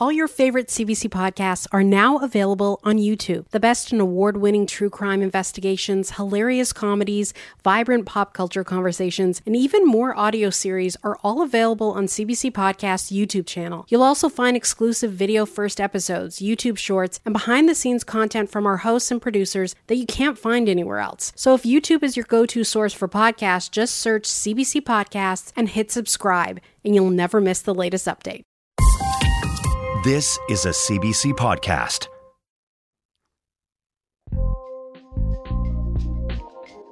All 0.00 0.12
your 0.12 0.28
favorite 0.28 0.68
CBC 0.68 1.10
podcasts 1.10 1.66
are 1.72 1.82
now 1.82 2.18
available 2.18 2.78
on 2.84 2.98
YouTube. 2.98 3.48
The 3.48 3.58
best 3.58 3.92
in 3.92 3.98
award 3.98 4.36
winning 4.36 4.64
true 4.64 4.90
crime 4.90 5.22
investigations, 5.22 6.12
hilarious 6.12 6.72
comedies, 6.72 7.34
vibrant 7.64 8.06
pop 8.06 8.32
culture 8.32 8.62
conversations, 8.62 9.42
and 9.44 9.56
even 9.56 9.84
more 9.84 10.16
audio 10.16 10.50
series 10.50 10.96
are 11.02 11.18
all 11.24 11.42
available 11.42 11.90
on 11.90 12.06
CBC 12.06 12.52
Podcast's 12.52 13.10
YouTube 13.10 13.44
channel. 13.44 13.86
You'll 13.88 14.04
also 14.04 14.28
find 14.28 14.56
exclusive 14.56 15.10
video 15.10 15.44
first 15.44 15.80
episodes, 15.80 16.38
YouTube 16.38 16.78
shorts, 16.78 17.18
and 17.24 17.32
behind 17.32 17.68
the 17.68 17.74
scenes 17.74 18.04
content 18.04 18.52
from 18.52 18.66
our 18.66 18.76
hosts 18.76 19.10
and 19.10 19.20
producers 19.20 19.74
that 19.88 19.96
you 19.96 20.06
can't 20.06 20.38
find 20.38 20.68
anywhere 20.68 21.00
else. 21.00 21.32
So 21.34 21.54
if 21.54 21.64
YouTube 21.64 22.04
is 22.04 22.16
your 22.16 22.26
go 22.26 22.46
to 22.46 22.62
source 22.62 22.92
for 22.92 23.08
podcasts, 23.08 23.68
just 23.68 23.96
search 23.96 24.26
CBC 24.26 24.80
Podcasts 24.82 25.50
and 25.56 25.68
hit 25.68 25.90
subscribe, 25.90 26.60
and 26.84 26.94
you'll 26.94 27.10
never 27.10 27.40
miss 27.40 27.60
the 27.60 27.74
latest 27.74 28.06
update. 28.06 28.44
This 30.04 30.38
is 30.48 30.64
a 30.64 30.68
CBC 30.68 31.32
podcast. 31.32 32.06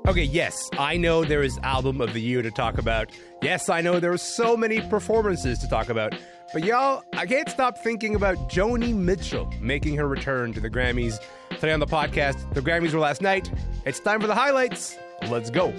Okay, 0.09 0.25
yes, 0.25 0.69
I 0.77 0.97
know 0.97 1.25
there 1.25 1.45
is 1.45 1.57
album 1.59 2.01
of 2.01 2.15
the 2.15 2.21
year 2.21 2.43
to 2.43 2.51
talk 2.51 2.79
about. 2.79 3.13
Yes, 3.43 3.69
I 3.69 3.81
know 3.81 4.01
there 4.01 4.11
are 4.11 4.19
so 4.19 4.57
many 4.57 4.81
performances 4.81 5.61
to 5.61 5.69
talk 5.69 5.89
about. 5.89 6.17
But 6.53 6.65
y'all, 6.65 7.05
I 7.15 7.27
can't 7.27 7.49
stop 7.49 7.79
thinking 7.79 8.17
about 8.17 8.51
Joni 8.51 8.93
Mitchell 8.93 9.53
making 9.61 9.97
her 9.99 10.09
return 10.09 10.53
to 10.55 10.61
the 10.61 10.71
Grammys. 10.71 11.21
Today 11.51 11.73
on 11.73 11.79
the 11.79 11.87
podcast, 11.87 12.55
the 12.55 12.61
Grammys 12.61 12.93
were 12.93 12.99
last 12.99 13.23
night. 13.23 13.53
It's 13.85 14.01
time 14.01 14.21
for 14.21 14.27
the 14.27 14.35
highlights. 14.35 14.97
Let's 15.29 15.51
go. 15.51 15.73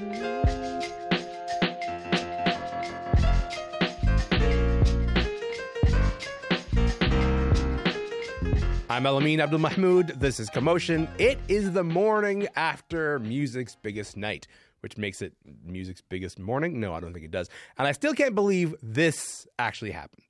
I'm 8.98 9.04
Elamin 9.04 9.38
Abdul 9.38 9.60
Mahmoud. 9.60 10.08
This 10.20 10.40
is 10.40 10.50
Commotion. 10.50 11.08
It 11.20 11.38
is 11.48 11.72
the 11.72 11.84
morning 11.84 12.48
after 12.56 13.20
music's 13.20 13.76
biggest 13.76 14.18
night, 14.18 14.48
which 14.80 14.98
makes 14.98 15.22
it 15.22 15.34
music's 15.64 16.02
biggest 16.02 16.40
morning. 16.40 16.80
No, 16.80 16.96
I 16.96 17.00
don't 17.00 17.14
think 17.14 17.24
it 17.24 17.30
does. 17.30 17.48
And 17.78 17.88
I 17.88 17.92
still 17.92 18.16
can't 18.16 18.34
believe 18.34 18.74
this 18.82 19.48
actually 19.60 19.92
happened. 19.92 20.24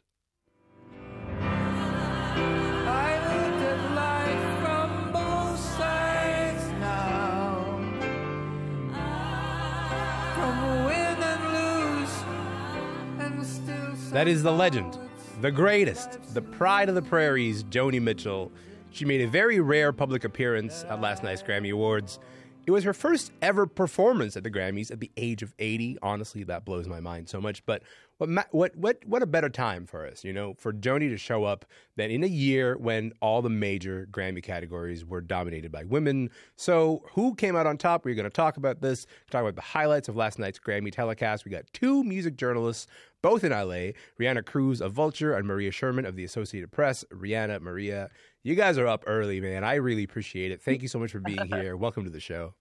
That 14.11 14.27
is 14.27 14.43
the 14.43 14.51
legend, 14.51 14.99
the 15.41 15.51
greatest, 15.51 16.33
the 16.33 16.41
pride 16.41 16.89
of 16.89 16.95
the 16.95 17.01
prairies, 17.01 17.63
Joni 17.63 18.01
Mitchell. 18.01 18.51
She 18.89 19.05
made 19.05 19.21
a 19.21 19.27
very 19.27 19.59
rare 19.59 19.93
public 19.93 20.23
appearance 20.23 20.83
at 20.89 20.99
last 20.99 21.23
night's 21.23 21.43
Grammy 21.43 21.71
Awards. 21.71 22.19
It 22.67 22.71
was 22.71 22.83
her 22.83 22.93
first 22.93 23.31
ever 23.41 23.65
performance 23.65 24.35
at 24.35 24.43
the 24.43 24.51
Grammys 24.51 24.91
at 24.91 24.99
the 24.99 25.09
age 25.15 25.41
of 25.41 25.53
80. 25.57 25.99
Honestly, 26.01 26.43
that 26.43 26.65
blows 26.65 26.85
my 26.85 26.99
mind 26.99 27.29
so 27.29 27.39
much. 27.39 27.65
But 27.65 27.81
what 28.17 28.29
ma- 28.29 28.43
what 28.51 28.75
what 28.75 28.99
what 29.05 29.23
a 29.23 29.25
better 29.25 29.47
time 29.47 29.85
for 29.85 30.05
us, 30.05 30.25
you 30.25 30.33
know, 30.33 30.53
for 30.55 30.73
Joni 30.73 31.09
to 31.09 31.17
show 31.17 31.45
up 31.45 31.63
than 31.95 32.11
in 32.11 32.25
a 32.25 32.27
year 32.27 32.75
when 32.77 33.13
all 33.21 33.41
the 33.41 33.49
major 33.49 34.05
Grammy 34.11 34.43
categories 34.43 35.05
were 35.05 35.21
dominated 35.21 35.71
by 35.71 35.85
women. 35.85 36.29
So, 36.57 37.03
who 37.13 37.35
came 37.35 37.55
out 37.55 37.67
on 37.67 37.77
top? 37.77 38.03
We're 38.03 38.15
going 38.15 38.25
to 38.25 38.29
talk 38.29 38.57
about 38.57 38.81
this. 38.81 39.05
Talk 39.31 39.43
about 39.43 39.55
the 39.55 39.61
highlights 39.61 40.09
of 40.09 40.17
last 40.17 40.37
night's 40.37 40.59
Grammy 40.59 40.91
telecast. 40.91 41.45
We 41.45 41.51
got 41.51 41.71
two 41.71 42.03
music 42.03 42.35
journalists, 42.35 42.87
both 43.21 43.45
in 43.45 43.51
LA, 43.51 43.93
Reanna 44.19 44.45
Cruz 44.45 44.81
of 44.81 44.91
Vulture 44.91 45.33
and 45.33 45.47
Maria 45.47 45.71
Sherman 45.71 46.05
of 46.05 46.17
the 46.17 46.25
Associated 46.25 46.71
Press. 46.71 47.05
Reanna, 47.13 47.61
Maria, 47.61 48.09
you 48.47 48.55
guys 48.55 48.77
are 48.77 48.87
up 48.87 49.03
early, 49.07 49.41
man. 49.41 49.65
I 49.65 49.75
really 49.75 50.03
appreciate 50.03 50.51
it. 50.53 50.61
Thank 50.61 50.81
you 50.83 50.87
so 50.87 50.99
much 50.99 51.11
for 51.11 51.19
being 51.19 51.45
here. 51.47 51.75
Welcome 51.75 52.05
to 52.05 52.09
the 52.09 52.21
show. 52.21 52.53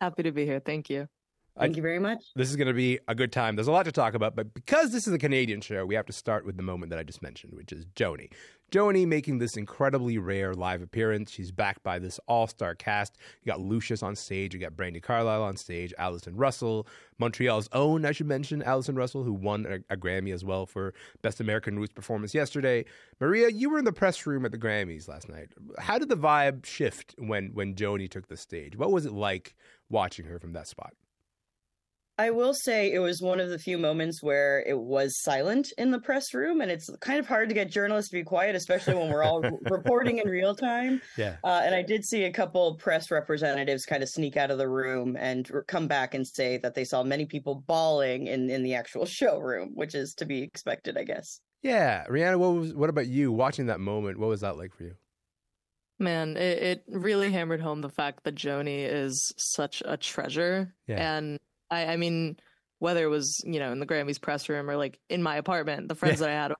Happy 0.00 0.24
to 0.24 0.32
be 0.32 0.44
here. 0.44 0.58
Thank 0.58 0.90
you. 0.90 1.08
Thank 1.58 1.74
I, 1.74 1.76
you 1.76 1.82
very 1.82 1.98
much. 1.98 2.24
This 2.34 2.48
is 2.48 2.56
going 2.56 2.68
to 2.68 2.74
be 2.74 2.98
a 3.08 3.14
good 3.14 3.30
time. 3.30 3.56
There's 3.56 3.68
a 3.68 3.72
lot 3.72 3.84
to 3.84 3.92
talk 3.92 4.14
about, 4.14 4.34
but 4.34 4.54
because 4.54 4.90
this 4.90 5.06
is 5.06 5.12
a 5.12 5.18
Canadian 5.18 5.60
show, 5.60 5.84
we 5.84 5.94
have 5.94 6.06
to 6.06 6.12
start 6.12 6.46
with 6.46 6.56
the 6.56 6.62
moment 6.62 6.90
that 6.90 6.98
I 6.98 7.02
just 7.02 7.22
mentioned, 7.22 7.52
which 7.54 7.72
is 7.72 7.84
Joni. 7.94 8.30
Joni 8.70 9.06
making 9.06 9.36
this 9.36 9.58
incredibly 9.58 10.16
rare 10.16 10.54
live 10.54 10.80
appearance. 10.80 11.30
She's 11.30 11.52
backed 11.52 11.82
by 11.82 11.98
this 11.98 12.18
all 12.26 12.46
star 12.46 12.74
cast. 12.74 13.18
You 13.42 13.52
got 13.52 13.60
Lucius 13.60 14.02
on 14.02 14.16
stage, 14.16 14.54
you 14.54 14.60
got 14.60 14.72
Brandi 14.72 15.02
Carlile 15.02 15.42
on 15.42 15.58
stage, 15.58 15.92
Allison 15.98 16.36
Russell, 16.36 16.86
Montreal's 17.18 17.68
own, 17.72 18.06
I 18.06 18.12
should 18.12 18.26
mention, 18.26 18.62
Allison 18.62 18.94
Russell, 18.94 19.24
who 19.24 19.34
won 19.34 19.66
a, 19.66 19.92
a 19.92 19.96
Grammy 19.98 20.32
as 20.32 20.42
well 20.42 20.64
for 20.64 20.94
Best 21.20 21.38
American 21.38 21.78
Roots 21.78 21.92
performance 21.92 22.34
yesterday. 22.34 22.86
Maria, 23.20 23.50
you 23.50 23.68
were 23.68 23.78
in 23.78 23.84
the 23.84 23.92
press 23.92 24.24
room 24.26 24.46
at 24.46 24.52
the 24.52 24.58
Grammys 24.58 25.06
last 25.06 25.28
night. 25.28 25.52
How 25.78 25.98
did 25.98 26.08
the 26.08 26.16
vibe 26.16 26.64
shift 26.64 27.14
when, 27.18 27.50
when 27.52 27.74
Joni 27.74 28.10
took 28.10 28.28
the 28.28 28.38
stage? 28.38 28.74
What 28.74 28.90
was 28.90 29.04
it 29.04 29.12
like 29.12 29.54
watching 29.90 30.24
her 30.24 30.38
from 30.38 30.54
that 30.54 30.66
spot? 30.66 30.94
I 32.22 32.30
will 32.30 32.54
say 32.54 32.92
it 32.92 33.00
was 33.00 33.20
one 33.20 33.40
of 33.40 33.50
the 33.50 33.58
few 33.58 33.76
moments 33.76 34.22
where 34.22 34.62
it 34.64 34.78
was 34.78 35.20
silent 35.20 35.72
in 35.76 35.90
the 35.90 35.98
press 35.98 36.32
room, 36.32 36.60
and 36.60 36.70
it's 36.70 36.88
kind 37.00 37.18
of 37.18 37.26
hard 37.26 37.48
to 37.48 37.54
get 37.54 37.68
journalists 37.68 38.12
to 38.12 38.16
be 38.16 38.22
quiet, 38.22 38.54
especially 38.54 38.94
when 38.94 39.10
we're 39.10 39.24
all 39.24 39.40
reporting 39.70 40.18
in 40.18 40.28
real 40.28 40.54
time. 40.54 41.02
Yeah. 41.16 41.34
Uh, 41.42 41.62
and 41.64 41.74
I 41.74 41.82
did 41.82 42.04
see 42.04 42.22
a 42.22 42.32
couple 42.32 42.76
press 42.76 43.10
representatives 43.10 43.86
kind 43.86 44.04
of 44.04 44.08
sneak 44.08 44.36
out 44.36 44.52
of 44.52 44.58
the 44.58 44.68
room 44.68 45.16
and 45.18 45.50
come 45.66 45.88
back 45.88 46.14
and 46.14 46.24
say 46.24 46.58
that 46.58 46.76
they 46.76 46.84
saw 46.84 47.02
many 47.02 47.26
people 47.26 47.64
bawling 47.66 48.28
in 48.28 48.48
in 48.50 48.62
the 48.62 48.76
actual 48.76 49.04
showroom, 49.18 49.72
which 49.74 49.96
is 49.96 50.14
to 50.14 50.24
be 50.24 50.42
expected, 50.42 50.96
I 50.96 51.02
guess. 51.02 51.40
Yeah, 51.60 52.04
Reanna, 52.08 52.38
what 52.38 52.54
was 52.54 52.72
what 52.72 52.88
about 52.88 53.08
you 53.08 53.32
watching 53.32 53.66
that 53.66 53.80
moment? 53.80 54.20
What 54.20 54.28
was 54.28 54.42
that 54.42 54.56
like 54.56 54.72
for 54.76 54.84
you? 54.84 54.94
Man, 55.98 56.36
it, 56.36 56.62
it 56.62 56.84
really 56.86 57.32
hammered 57.32 57.60
home 57.60 57.80
the 57.80 57.88
fact 57.88 58.22
that 58.24 58.36
Joni 58.36 58.88
is 58.88 59.32
such 59.36 59.82
a 59.84 59.96
treasure, 59.96 60.72
yeah. 60.86 61.16
and 61.16 61.40
I, 61.72 61.86
I 61.86 61.96
mean, 61.96 62.36
whether 62.78 63.04
it 63.04 63.08
was 63.08 63.40
you 63.44 63.58
know 63.58 63.72
in 63.72 63.80
the 63.80 63.86
Grammys 63.86 64.20
press 64.20 64.48
room 64.48 64.68
or 64.68 64.76
like 64.76 64.98
in 65.08 65.22
my 65.22 65.36
apartment, 65.36 65.88
the 65.88 65.94
friends 65.94 66.20
yeah. 66.20 66.26
that 66.26 66.30
I 66.30 66.42
had, 66.42 66.52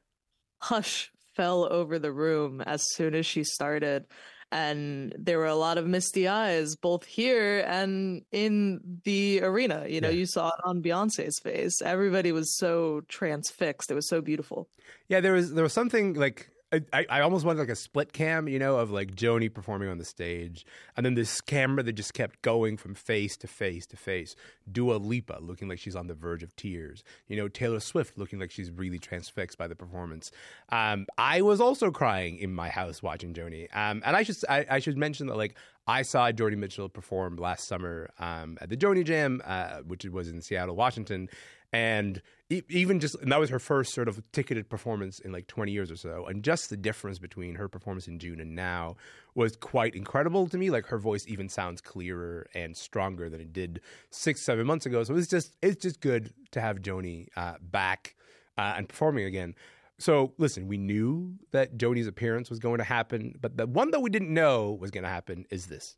hush 0.61 1.13
fell 1.37 1.71
over 1.71 1.99
the 1.99 2.13
room 2.13 2.61
as 2.61 2.83
soon 2.95 3.15
as 3.15 3.27
she 3.27 3.45
started, 3.45 4.07
and 4.51 5.15
there 5.19 5.39
were 5.39 5.47
a 5.47 5.55
lot 5.55 5.79
of 5.79 5.87
misty 5.87 6.29
eyes 6.29 6.77
both 6.77 7.05
here 7.05 7.65
and 7.67 8.23
in 8.33 9.01
the 9.05 9.43
arena. 9.43 9.87
You 9.89 10.01
know, 10.01 10.09
yeah. 10.09 10.15
you 10.15 10.27
saw 10.27 10.49
it 10.49 10.61
on 10.65 10.83
Beyonce's 10.83 11.39
face. 11.41 11.83
Everybody 11.83 12.33
was 12.33 12.57
so 12.57 13.03
transfixed. 13.09 13.91
It 13.91 13.95
was 13.95 14.09
so 14.09 14.21
beautiful. 14.21 14.69
Yeah, 15.09 15.21
there 15.21 15.35
was 15.35 15.53
there 15.53 15.65
was 15.65 15.73
something 15.73 16.15
like 16.15 16.52
I, 16.93 17.07
I 17.09 17.21
almost 17.21 17.45
wanted 17.45 17.61
like 17.61 17.69
a 17.69 17.77
split 17.77 18.13
cam, 18.13 18.49
you 18.49 18.59
know, 18.59 18.79
of 18.79 18.91
like 18.91 19.15
Joni 19.15 19.53
performing 19.53 19.89
on 19.89 19.99
the 19.99 20.05
stage, 20.05 20.65
and 20.97 21.05
then 21.05 21.15
this 21.15 21.41
camera 21.41 21.83
that 21.83 21.93
just 21.93 22.15
kept 22.15 22.41
going 22.43 22.77
from 22.77 22.95
face 22.95 23.37
to 23.39 23.47
face 23.47 23.87
to 23.87 23.97
face. 23.97 24.35
Dua 24.71 24.95
Lipa 24.95 25.39
looking 25.41 25.69
like 25.69 25.79
she's 25.79 25.97
on 25.97 26.07
the 26.07 26.15
verge 26.15 26.43
of 26.43 26.57
tears. 26.57 27.05
You 27.29 27.37
know, 27.37 27.49
Taylor 27.49 27.81
Swift 27.81 28.17
looking 28.17 28.39
like 28.39 28.51
she's 28.51 28.71
really 28.71 28.99
transfixed 28.99 29.59
by 29.59 29.69
the 29.69 29.75
performance. 29.75 30.31
Um, 30.71 31.07
I 31.19 31.43
was 31.43 31.61
also 31.61 31.91
crying 31.91 32.39
in 32.39 32.55
my 32.55 32.71
house 32.71 33.03
watching 33.03 33.35
Joni. 33.35 33.65
Um, 33.77 34.03
and 34.05 34.17
I 34.17 34.23
should 34.23 34.37
I, 34.49 34.67
I, 34.71 34.79
should 34.79 34.97
mention 34.97 35.27
that 35.27 35.37
like 35.37 35.57
I 35.87 36.03
saw 36.03 36.31
Joni 36.31 36.57
Mitchell 36.57 36.89
perform 36.89 37.37
last 37.37 37.67
summer 37.67 38.11
um, 38.19 38.57
at 38.61 38.71
the 38.71 38.77
Joni 38.77 39.05
Jam, 39.05 39.43
uh, 39.45 39.79
which 39.81 40.05
was 40.07 40.29
in 40.29 40.41
Seattle, 40.41 40.77
Washington, 40.77 41.29
and 41.73 42.21
even 42.69 43.01
just 43.01 43.15
and 43.17 43.33
that 43.33 43.41
was 43.41 43.49
her 43.49 43.59
first 43.59 43.95
sort 43.95 44.09
of 44.09 44.21
ticketed 44.33 44.69
performance 44.69 45.19
in 45.21 45.33
like 45.33 45.47
20 45.47 45.73
years 45.73 45.91
or 45.91 45.97
so. 45.97 46.27
And 46.27 46.45
just 46.45 46.69
the 46.69 46.77
difference 46.77 47.19
between 47.19 47.55
her 47.55 47.69
performance 47.69 48.07
in 48.09 48.19
june 48.19 48.41
and 48.41 48.55
now 48.55 48.97
was 49.35 49.57
quite 49.57 49.95
incredible 49.95 50.47
to 50.49 50.59
me. 50.59 50.71
Like 50.71 50.87
her 50.87 50.99
voice 50.99 51.25
even 51.27 51.49
sounds 51.49 51.81
clearer 51.81 52.47
and 52.55 52.77
stronger 52.77 53.31
than 53.31 53.41
it 53.41 53.53
did 53.53 53.81
six 54.11 54.43
seven 54.43 54.67
months 54.67 54.85
ago. 54.85 55.03
So 55.03 55.17
it's 55.17 55.29
just 55.29 55.57
it's 55.63 55.81
just 55.83 56.01
good 56.01 56.35
to 56.51 56.61
have 56.61 56.81
joni 56.81 57.29
uh, 57.37 57.55
back 57.61 58.17
uh, 58.59 58.75
and 58.77 58.87
performing 58.89 59.25
again. 59.25 59.55
So 59.99 60.35
listen 60.37 60.69
we 60.69 60.77
knew 60.77 61.37
that 61.53 61.79
joni's 61.79 62.07
appearance 62.07 62.51
was 62.51 62.59
going 62.59 62.79
to 62.79 62.85
happen 62.85 63.35
but 63.41 63.57
the 63.57 63.67
one 63.67 63.93
that 63.93 64.01
we 64.01 64.11
didn't 64.11 64.33
know 64.33 64.73
was 64.73 64.91
going 64.91 65.05
to 65.05 65.11
happen 65.11 65.47
is 65.51 65.67
this. 65.67 65.97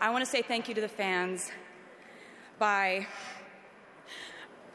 I 0.00 0.10
want 0.10 0.24
to 0.24 0.30
say 0.30 0.42
thank 0.42 0.68
you 0.68 0.74
to 0.76 0.80
the 0.80 0.88
fans 0.88 1.50
by 2.60 3.06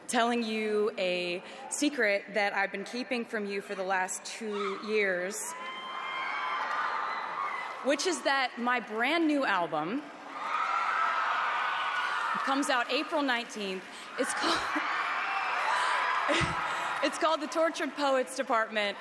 telling 0.08 0.42
you 0.42 0.90
a 0.98 1.42
secret 1.70 2.24
that 2.34 2.54
I've 2.54 2.72
been 2.72 2.84
keeping 2.84 3.24
from 3.24 3.46
you 3.46 3.60
for 3.60 3.74
the 3.74 3.82
last 3.82 4.24
two 4.24 4.78
years, 4.86 5.36
which 7.84 8.06
is 8.06 8.20
that 8.22 8.50
my 8.58 8.80
brand 8.80 9.26
new 9.26 9.44
album 9.44 10.02
comes 12.44 12.68
out 12.68 12.90
April 12.92 13.22
19th. 13.22 13.80
It's 14.18 14.34
called, 14.34 14.58
it's 17.02 17.18
called 17.18 17.40
The 17.40 17.46
Tortured 17.46 17.96
Poets 17.96 18.36
Department. 18.36 18.96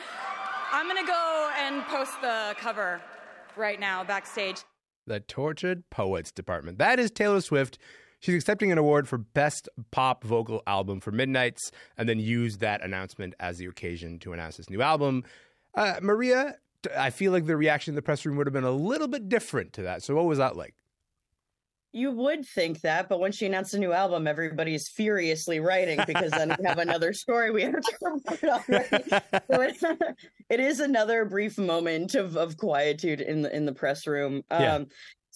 I'm 0.72 0.88
going 0.88 1.04
to 1.04 1.10
go 1.10 1.52
and 1.60 1.84
post 1.84 2.14
the 2.22 2.56
cover 2.58 3.02
right 3.56 3.80
now 3.80 4.04
backstage. 4.04 4.64
The 5.06 5.20
Tortured 5.20 5.84
Poets 5.90 6.32
Department. 6.32 6.78
That 6.80 7.00
is 7.00 7.12
Taylor 7.12 7.42
Swift 7.42 7.78
She's 8.24 8.36
accepting 8.36 8.72
an 8.72 8.78
award 8.78 9.10
for 9.10 9.18
Best 9.18 9.68
Pop 9.92 10.24
Vocal 10.24 10.64
Album 10.66 11.02
for 11.02 11.12
Midnights, 11.12 11.72
and 11.98 12.08
then 12.08 12.20
used 12.20 12.62
that 12.62 12.82
announcement 12.82 13.34
as 13.38 13.58
the 13.58 13.66
occasion 13.66 14.18
to 14.20 14.32
announce 14.32 14.56
this 14.56 14.70
new 14.70 14.82
album. 14.82 15.26
Uh, 15.76 15.96
Maria, 16.02 16.56
I 16.98 17.10
feel 17.10 17.34
like 17.34 17.46
the 17.48 17.58
reaction 17.58 17.92
in 17.92 17.96
the 17.98 18.02
press 18.02 18.26
room 18.26 18.38
would 18.38 18.48
have 18.48 18.54
been 18.54 18.64
a 18.64 18.72
little 18.72 19.10
bit 19.10 19.28
different 19.28 19.74
to 19.74 19.82
that. 19.82 20.04
So 20.04 20.16
what 20.16 20.24
was 20.24 20.38
that 20.38 20.56
like? 20.56 20.74
You 21.92 22.12
would 22.12 22.46
think 22.46 22.80
that, 22.80 23.10
but 23.10 23.20
when 23.20 23.34
she 23.34 23.46
announced 23.46 23.74
a 23.74 23.78
new 23.78 23.92
album, 23.92 24.26
everybody's 24.26 24.88
furiously 24.88 25.60
writing 25.60 26.00
because 26.08 26.32
then 26.32 26.56
we 26.58 26.66
have 26.66 26.80
another 26.80 27.12
story 27.24 27.52
we 27.52 27.64
have 27.64 27.74
to 27.74 27.98
report. 28.02 28.64
Right? 28.70 29.12
So 29.52 29.62
it, 29.62 29.76
it 30.50 30.60
is 30.62 30.80
another 30.80 31.26
brief 31.26 31.58
moment 31.58 32.16
of, 32.16 32.38
of 32.38 32.56
quietude 32.56 33.20
in 33.20 33.42
the 33.42 33.54
in 33.54 33.66
the 33.66 33.74
press 33.74 34.08
room. 34.08 34.44
Um, 34.50 34.62
Yeah. 34.62 34.84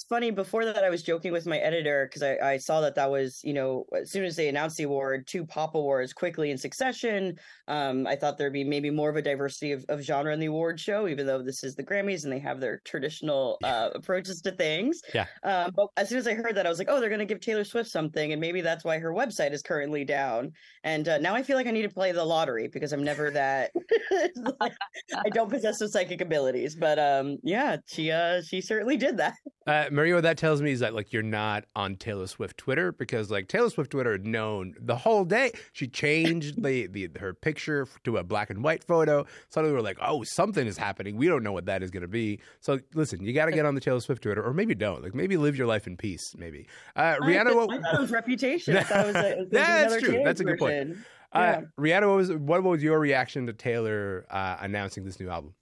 Funny. 0.10 0.32
Before 0.32 0.64
that, 0.64 0.86
I 0.86 0.90
was 0.90 1.04
joking 1.04 1.34
with 1.34 1.46
my 1.46 1.58
editor 1.58 2.08
because 2.08 2.24
I, 2.24 2.54
I 2.54 2.58
saw 2.58 2.80
that 2.80 2.96
that 2.96 3.12
was, 3.12 3.42
you 3.44 3.54
know, 3.54 3.86
as 3.94 4.10
soon 4.10 4.24
as 4.24 4.38
they 4.38 4.48
announced 4.48 4.78
the 4.78 4.84
award, 4.84 5.28
two 5.28 5.46
pop 5.46 5.76
awards 5.76 6.14
quickly 6.14 6.50
in 6.50 6.58
succession. 6.58 7.38
Um, 7.68 8.08
I 8.08 8.16
thought 8.16 8.38
there'd 8.38 8.54
be 8.54 8.64
maybe 8.64 8.90
more 8.90 9.10
of 9.10 9.18
a 9.18 9.22
diversity 9.22 9.74
of, 9.74 9.84
of 9.90 10.02
genre 10.02 10.34
in 10.34 10.40
the 10.40 10.46
award 10.46 10.80
show, 10.80 11.10
even 11.10 11.28
though 11.28 11.42
this 11.42 11.62
is 11.62 11.76
the 11.76 11.84
Grammys 11.84 12.24
and 12.24 12.32
they 12.32 12.40
have 12.40 12.62
their 12.62 12.80
traditional 12.86 13.58
uh, 13.66 13.90
approaches 13.96 14.40
to 14.44 14.52
things. 14.54 15.02
Yeah. 15.14 15.26
Um, 15.44 15.74
but 15.76 15.88
as 15.98 16.08
soon 16.08 16.20
as 16.20 16.28
I 16.28 16.36
heard 16.36 16.56
that, 16.56 16.66
I 16.66 16.70
was 16.70 16.80
like, 16.80 16.88
oh, 16.90 17.02
they're 17.02 17.10
going 17.10 17.20
to 17.20 17.26
give 17.26 17.42
Taylor 17.42 17.66
Swift 17.66 17.90
something, 17.90 18.32
and 18.32 18.40
maybe 18.40 18.62
that's 18.62 18.86
why 18.86 19.00
her 19.00 19.12
website 19.12 19.52
is 19.52 19.62
currently 19.62 20.06
down. 20.06 20.54
And 20.86 21.10
uh, 21.10 21.18
now 21.18 21.36
I 21.36 21.44
feel 21.44 21.58
like 21.58 21.68
I 21.68 21.72
need 21.72 21.82
to 21.82 21.90
play 21.90 22.14
the 22.14 22.24
lottery 22.24 22.70
because 22.70 22.94
I'm 22.94 23.04
never 23.04 23.30
that. 23.32 23.72
I 24.62 25.30
don't 25.34 25.50
possess 25.50 25.80
the 25.80 25.90
psychic 25.90 26.22
abilities, 26.22 26.76
but 26.76 26.98
um, 26.98 27.40
yeah, 27.44 27.76
she 27.88 28.10
uh, 28.10 28.42
she 28.42 28.62
certainly 28.62 28.96
did 28.96 29.18
that. 29.18 29.34
Uh, 29.68 29.90
Maria, 29.98 30.14
what 30.14 30.24
that 30.24 30.38
tells 30.38 30.62
me 30.62 30.72
is 30.72 30.80
that 30.82 30.94
like 30.94 31.12
you're 31.12 31.24
not 31.24 31.66
on 31.76 31.96
Taylor 31.96 32.28
Swift 32.28 32.58
Twitter 32.58 32.92
because 32.92 33.32
like 33.32 33.48
Taylor 33.48 33.70
Swift 33.72 33.90
Twitter 33.92 34.12
had 34.12 34.26
known 34.28 34.76
the 34.80 34.96
whole 34.96 35.26
day. 35.26 35.52
She 35.74 35.88
changed 35.88 36.64
the, 36.64 36.86
the 36.88 37.10
her 37.20 37.34
picture 37.34 37.88
to 38.04 38.18
a 38.18 38.24
black 38.24 38.52
and 38.52 38.64
white 38.64 38.84
photo. 38.84 39.26
Suddenly 39.50 39.76
we're 39.76 39.82
like, 39.82 39.98
oh, 40.00 40.24
something 40.24 40.66
is 40.68 40.78
happening. 40.78 41.18
We 41.18 41.28
don't 41.28 41.42
know 41.44 41.52
what 41.52 41.66
that 41.66 41.82
is 41.82 41.90
going 41.90 42.02
to 42.04 42.08
be. 42.08 42.40
So 42.62 42.80
listen, 42.94 43.24
you 43.26 43.34
got 43.34 43.48
to 43.48 43.52
get 43.52 43.66
on 43.66 43.74
the 43.76 43.82
Taylor 43.82 44.00
Swift 44.00 44.22
Twitter, 44.22 44.44
or 44.44 44.54
maybe 44.54 44.76
don't. 44.76 45.02
Like 45.04 45.16
maybe 45.16 45.36
live 45.36 45.58
your 45.58 45.68
life 45.68 45.88
in 45.88 45.98
peace. 45.98 46.34
Maybe 46.38 46.68
uh, 46.96 47.16
Reanna. 47.22 47.54
thought- 47.54 47.68
What, 47.68 47.80
I 47.80 47.82
thought 47.82 47.96
it 47.96 48.02
was 48.02 48.12
Reputation. 48.12 48.78
I 48.78 48.84
thought 48.84 49.06
it 49.06 49.08
was, 49.08 49.16
a, 49.16 49.32
it 49.32 49.38
was 49.40 49.50
that's 49.52 50.02
true. 50.04 50.22
That's 50.24 50.40
a 50.42 50.44
good 50.44 50.60
point. 50.60 50.92
uh, 51.34 51.40
Yeah. 51.40 51.62
Reanna, 51.80 52.08
what 52.08 52.18
was 52.18 52.32
what 52.34 52.62
was 52.64 52.84
your 52.84 53.00
reaction 53.00 53.48
to 53.48 53.54
Taylor 53.54 54.26
uh, 54.30 54.58
announcing 54.60 55.06
this 55.06 55.20
new 55.20 55.30
album? 55.30 55.56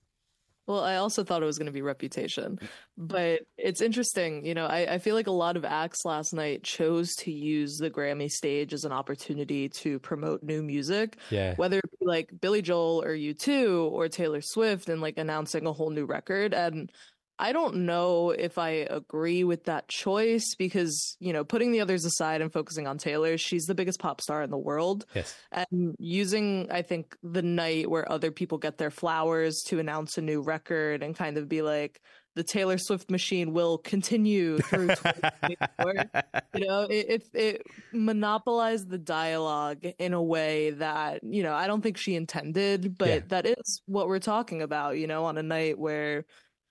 Well, 0.67 0.79
I 0.83 0.95
also 0.95 1.23
thought 1.23 1.43
it 1.43 1.45
was 1.45 1.59
going 1.59 1.67
to 1.67 1.71
be 1.71 1.81
Reputation. 1.83 2.57
But 2.97 3.41
it's 3.57 3.81
interesting, 3.81 4.45
you 4.45 4.53
know, 4.55 4.65
I, 4.65 4.93
I 4.93 4.97
feel 4.97 5.13
like 5.15 5.27
a 5.27 5.31
lot 5.31 5.57
of 5.57 5.65
acts 5.65 6.05
last 6.05 6.33
night 6.33 6.63
chose 6.63 7.13
to 7.19 7.31
use 7.31 7.77
the 7.77 7.91
Grammy 7.91 8.29
stage 8.31 8.73
as 8.73 8.83
an 8.85 8.91
opportunity 8.91 9.69
to 9.69 9.99
promote 9.99 10.41
new 10.43 10.63
music, 10.63 11.17
Yeah. 11.29 11.55
whether 11.55 11.77
it 11.77 11.99
be 11.99 12.05
like 12.05 12.29
Billy 12.41 12.61
Joel 12.61 13.03
or 13.03 13.15
U2 13.15 13.91
or 13.91 14.07
Taylor 14.09 14.41
Swift 14.41 14.89
and 14.89 15.01
like 15.01 15.17
announcing 15.17 15.67
a 15.67 15.73
whole 15.73 15.89
new 15.91 16.05
record. 16.05 16.53
And 16.53 16.91
I 17.37 17.51
don't 17.51 17.85
know 17.85 18.29
if 18.31 18.57
I 18.57 18.69
agree 18.69 19.43
with 19.43 19.65
that 19.65 19.89
choice 19.89 20.55
because, 20.57 21.17
you 21.19 21.33
know, 21.33 21.43
putting 21.43 21.71
the 21.73 21.81
others 21.81 22.05
aside 22.05 22.41
and 22.41 22.51
focusing 22.51 22.87
on 22.87 22.97
Taylor, 22.97 23.37
she's 23.37 23.65
the 23.65 23.75
biggest 23.75 23.99
pop 23.99 24.21
star 24.21 24.41
in 24.41 24.51
the 24.51 24.57
world 24.57 25.05
Yes. 25.13 25.43
and 25.51 25.95
using 25.99 26.69
i 26.71 26.81
think 26.81 27.15
the 27.23 27.41
night 27.41 27.89
where 27.89 28.09
other 28.11 28.31
people 28.31 28.57
get 28.57 28.77
their 28.77 28.91
flowers 28.91 29.61
to 29.67 29.79
announce 29.79 30.17
a 30.17 30.21
new 30.21 30.41
record 30.41 31.03
and 31.03 31.15
kind 31.15 31.37
of 31.37 31.47
be 31.49 31.61
like 31.61 32.01
the 32.35 32.43
taylor 32.43 32.77
swift 32.77 33.09
machine 33.11 33.53
will 33.53 33.77
continue 33.77 34.61
through 34.61 34.91
2024 34.91 35.93
you 36.53 36.65
know 36.67 36.81
it, 36.83 37.05
it 37.09 37.23
it 37.33 37.61
monopolized 37.91 38.89
the 38.89 38.97
dialogue 38.97 39.83
in 39.99 40.13
a 40.13 40.21
way 40.23 40.71
that 40.71 41.21
you 41.23 41.43
know 41.43 41.53
i 41.53 41.67
don't 41.67 41.81
think 41.81 41.97
she 41.97 42.15
intended 42.15 42.97
but 42.97 43.23
Yeah. 43.23 43.25
that 43.27 43.45
is 43.45 43.81
what 43.85 44.07
we're 44.07 44.19
talking 44.19 44.61
about 44.61 44.97
you 44.97 45.07
know 45.07 45.25
on 45.25 45.37
a 45.37 45.43
night 45.43 45.77
where 45.79 46.25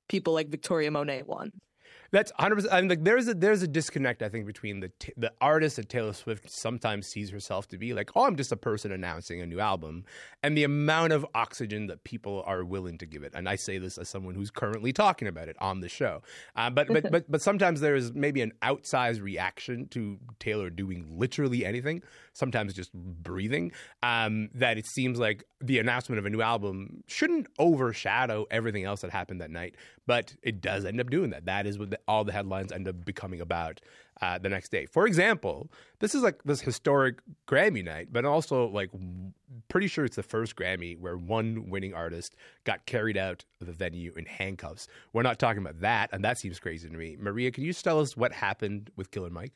people 0.08 0.32
like 0.32 0.48
victoria 0.48 0.90
monet 0.90 1.22
won 1.22 1.52
That's 2.12 2.30
100. 2.38 2.54
percent 2.54 2.72
I 2.72 2.80
mean, 2.80 2.88
like 2.90 3.02
there's 3.02 3.26
a 3.26 3.34
there's 3.34 3.62
a 3.62 3.66
disconnect 3.66 4.22
I 4.22 4.28
think 4.28 4.46
between 4.46 4.78
the 4.80 4.90
t- 5.00 5.12
the 5.16 5.32
artist 5.40 5.76
that 5.76 5.88
Taylor 5.88 6.12
Swift 6.12 6.48
sometimes 6.48 7.08
sees 7.08 7.30
herself 7.30 7.66
to 7.68 7.78
be 7.78 7.92
like, 7.92 8.10
oh, 8.14 8.24
I'm 8.24 8.36
just 8.36 8.52
a 8.52 8.56
person 8.56 8.92
announcing 8.92 9.40
a 9.40 9.46
new 9.46 9.58
album, 9.58 10.04
and 10.42 10.56
the 10.56 10.62
amount 10.62 11.12
of 11.12 11.26
oxygen 11.34 11.88
that 11.88 12.04
people 12.04 12.44
are 12.46 12.62
willing 12.64 12.98
to 12.98 13.06
give 13.06 13.24
it. 13.24 13.32
And 13.34 13.48
I 13.48 13.56
say 13.56 13.78
this 13.78 13.98
as 13.98 14.08
someone 14.08 14.36
who's 14.36 14.50
currently 14.52 14.92
talking 14.92 15.26
about 15.26 15.48
it 15.48 15.56
on 15.58 15.80
the 15.80 15.88
show. 15.88 16.22
Uh, 16.54 16.70
but 16.70 16.86
but 16.88 17.10
but 17.14 17.28
but 17.28 17.42
sometimes 17.42 17.80
there 17.80 17.96
is 17.96 18.12
maybe 18.12 18.42
an 18.42 18.52
outsized 18.62 19.20
reaction 19.20 19.88
to 19.88 20.18
Taylor 20.38 20.70
doing 20.70 21.18
literally 21.18 21.64
anything. 21.64 22.00
Sometimes 22.34 22.74
just 22.74 22.92
breathing. 22.92 23.72
Um, 24.02 24.50
that 24.54 24.76
it 24.76 24.86
seems 24.86 25.18
like 25.18 25.44
the 25.60 25.78
announcement 25.78 26.18
of 26.18 26.26
a 26.26 26.30
new 26.30 26.42
album 26.42 27.02
shouldn't 27.06 27.46
overshadow 27.58 28.46
everything 28.50 28.84
else 28.84 29.00
that 29.00 29.10
happened 29.10 29.40
that 29.40 29.50
night, 29.50 29.76
but 30.06 30.34
it 30.42 30.60
does 30.60 30.84
end 30.84 31.00
up 31.00 31.10
doing 31.10 31.30
that. 31.30 31.46
That 31.46 31.66
is 31.66 31.78
what 31.78 31.90
the, 31.90 31.98
all 32.06 32.24
the 32.24 32.32
headlines 32.32 32.72
end 32.72 32.86
up 32.86 33.04
becoming 33.04 33.40
about 33.40 33.80
uh, 34.20 34.38
the 34.38 34.48
next 34.48 34.70
day. 34.70 34.86
For 34.86 35.06
example, 35.06 35.70
this 36.00 36.14
is 36.14 36.22
like 36.22 36.42
this 36.44 36.60
historic 36.60 37.20
Grammy 37.48 37.84
night, 37.84 38.08
but 38.12 38.24
also 38.24 38.68
like 38.68 38.90
pretty 39.68 39.86
sure 39.86 40.04
it's 40.04 40.16
the 40.16 40.22
first 40.22 40.56
Grammy 40.56 40.98
where 40.98 41.16
one 41.16 41.70
winning 41.70 41.94
artist 41.94 42.36
got 42.64 42.84
carried 42.86 43.16
out 43.16 43.44
of 43.60 43.66
the 43.66 43.72
venue 43.72 44.12
in 44.16 44.26
handcuffs. 44.26 44.88
We're 45.12 45.22
not 45.22 45.38
talking 45.38 45.62
about 45.62 45.80
that, 45.80 46.10
and 46.12 46.24
that 46.24 46.38
seems 46.38 46.58
crazy 46.58 46.88
to 46.88 46.96
me. 46.96 47.16
Maria, 47.18 47.50
can 47.50 47.64
you 47.64 47.72
tell 47.72 48.00
us 48.00 48.16
what 48.16 48.32
happened 48.32 48.90
with 48.96 49.10
Killer 49.10 49.30
Mike? 49.30 49.52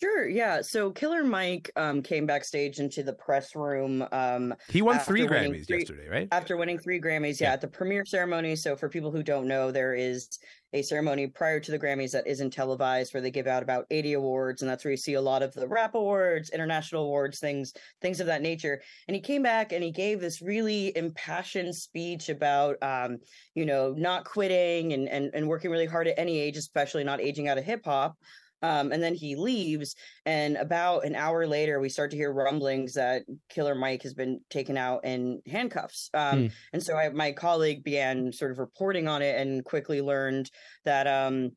Sure, 0.00 0.26
yeah. 0.26 0.62
So 0.62 0.90
Killer 0.90 1.22
Mike 1.22 1.70
um, 1.76 2.02
came 2.02 2.26
backstage 2.26 2.78
into 2.80 3.02
the 3.02 3.12
press 3.12 3.54
room 3.54 4.04
um, 4.10 4.54
He 4.68 4.80
won 4.82 4.98
three 4.98 5.26
Grammys 5.26 5.66
three- 5.66 5.80
yesterday, 5.80 6.08
right? 6.08 6.28
after 6.32 6.56
winning 6.56 6.78
three 6.78 7.00
Grammys. 7.00 7.40
Yeah, 7.40 7.48
Yeah. 7.48 7.52
at 7.54 7.60
the 7.60 7.68
premiere 7.68 8.04
ceremony. 8.06 8.56
So 8.56 8.74
for 8.74 8.88
people 8.88 9.10
who 9.10 9.22
don't 9.22 9.46
know, 9.46 9.70
there 9.70 9.94
is 9.94 10.28
a 10.72 10.80
ceremony 10.80 11.26
prior 11.26 11.60
to 11.60 11.70
the 11.70 11.78
Grammys 11.78 12.12
that 12.12 12.26
isn't 12.26 12.50
televised, 12.52 13.12
where 13.12 13.20
they 13.20 13.30
give 13.30 13.46
out 13.46 13.62
about 13.62 13.84
80 13.90 14.14
awards, 14.14 14.62
and 14.62 14.70
that's 14.70 14.82
where 14.84 14.90
you 14.92 14.96
see 14.96 15.14
a 15.14 15.20
lot 15.20 15.42
of 15.42 15.52
the 15.52 15.68
rap 15.68 15.94
awards, 15.94 16.48
international 16.48 17.04
awards, 17.04 17.38
things, 17.38 17.74
things 18.00 18.20
of 18.20 18.26
that 18.28 18.40
nature. 18.40 18.80
And 19.06 19.14
he 19.14 19.20
came 19.20 19.42
back 19.42 19.72
and 19.72 19.84
he 19.84 19.90
gave 19.92 20.20
this 20.20 20.40
really 20.40 20.96
impassioned 20.96 21.74
speech 21.76 22.30
about, 22.30 22.82
um, 22.82 23.18
you 23.54 23.66
know, 23.66 23.92
not 23.96 24.24
quitting 24.24 24.94
and 24.94 25.06
and 25.10 25.30
and 25.34 25.46
working 25.46 25.70
really 25.70 25.84
hard 25.86 26.08
at 26.08 26.18
any 26.18 26.38
age, 26.40 26.56
especially 26.56 27.04
not 27.04 27.20
aging 27.20 27.46
out 27.48 27.58
of 27.58 27.64
hip 27.64 27.82
hop. 27.84 28.16
Um, 28.62 28.92
and 28.92 29.02
then 29.02 29.14
he 29.14 29.36
leaves, 29.36 29.94
and 30.26 30.56
about 30.56 31.04
an 31.04 31.14
hour 31.14 31.46
later, 31.46 31.80
we 31.80 31.88
start 31.88 32.10
to 32.10 32.16
hear 32.16 32.32
rumblings 32.32 32.94
that 32.94 33.22
Killer 33.48 33.74
Mike 33.74 34.02
has 34.02 34.14
been 34.14 34.40
taken 34.50 34.76
out 34.76 35.04
in 35.04 35.40
handcuffs. 35.46 36.10
Um, 36.12 36.42
Hmm. 36.42 36.46
And 36.72 36.82
so 36.82 36.96
I, 36.96 37.08
my 37.10 37.32
colleague 37.32 37.84
began 37.84 38.32
sort 38.32 38.50
of 38.50 38.58
reporting 38.58 39.08
on 39.08 39.22
it, 39.22 39.40
and 39.40 39.64
quickly 39.64 40.00
learned 40.00 40.50
that 40.84 41.06
um, 41.06 41.50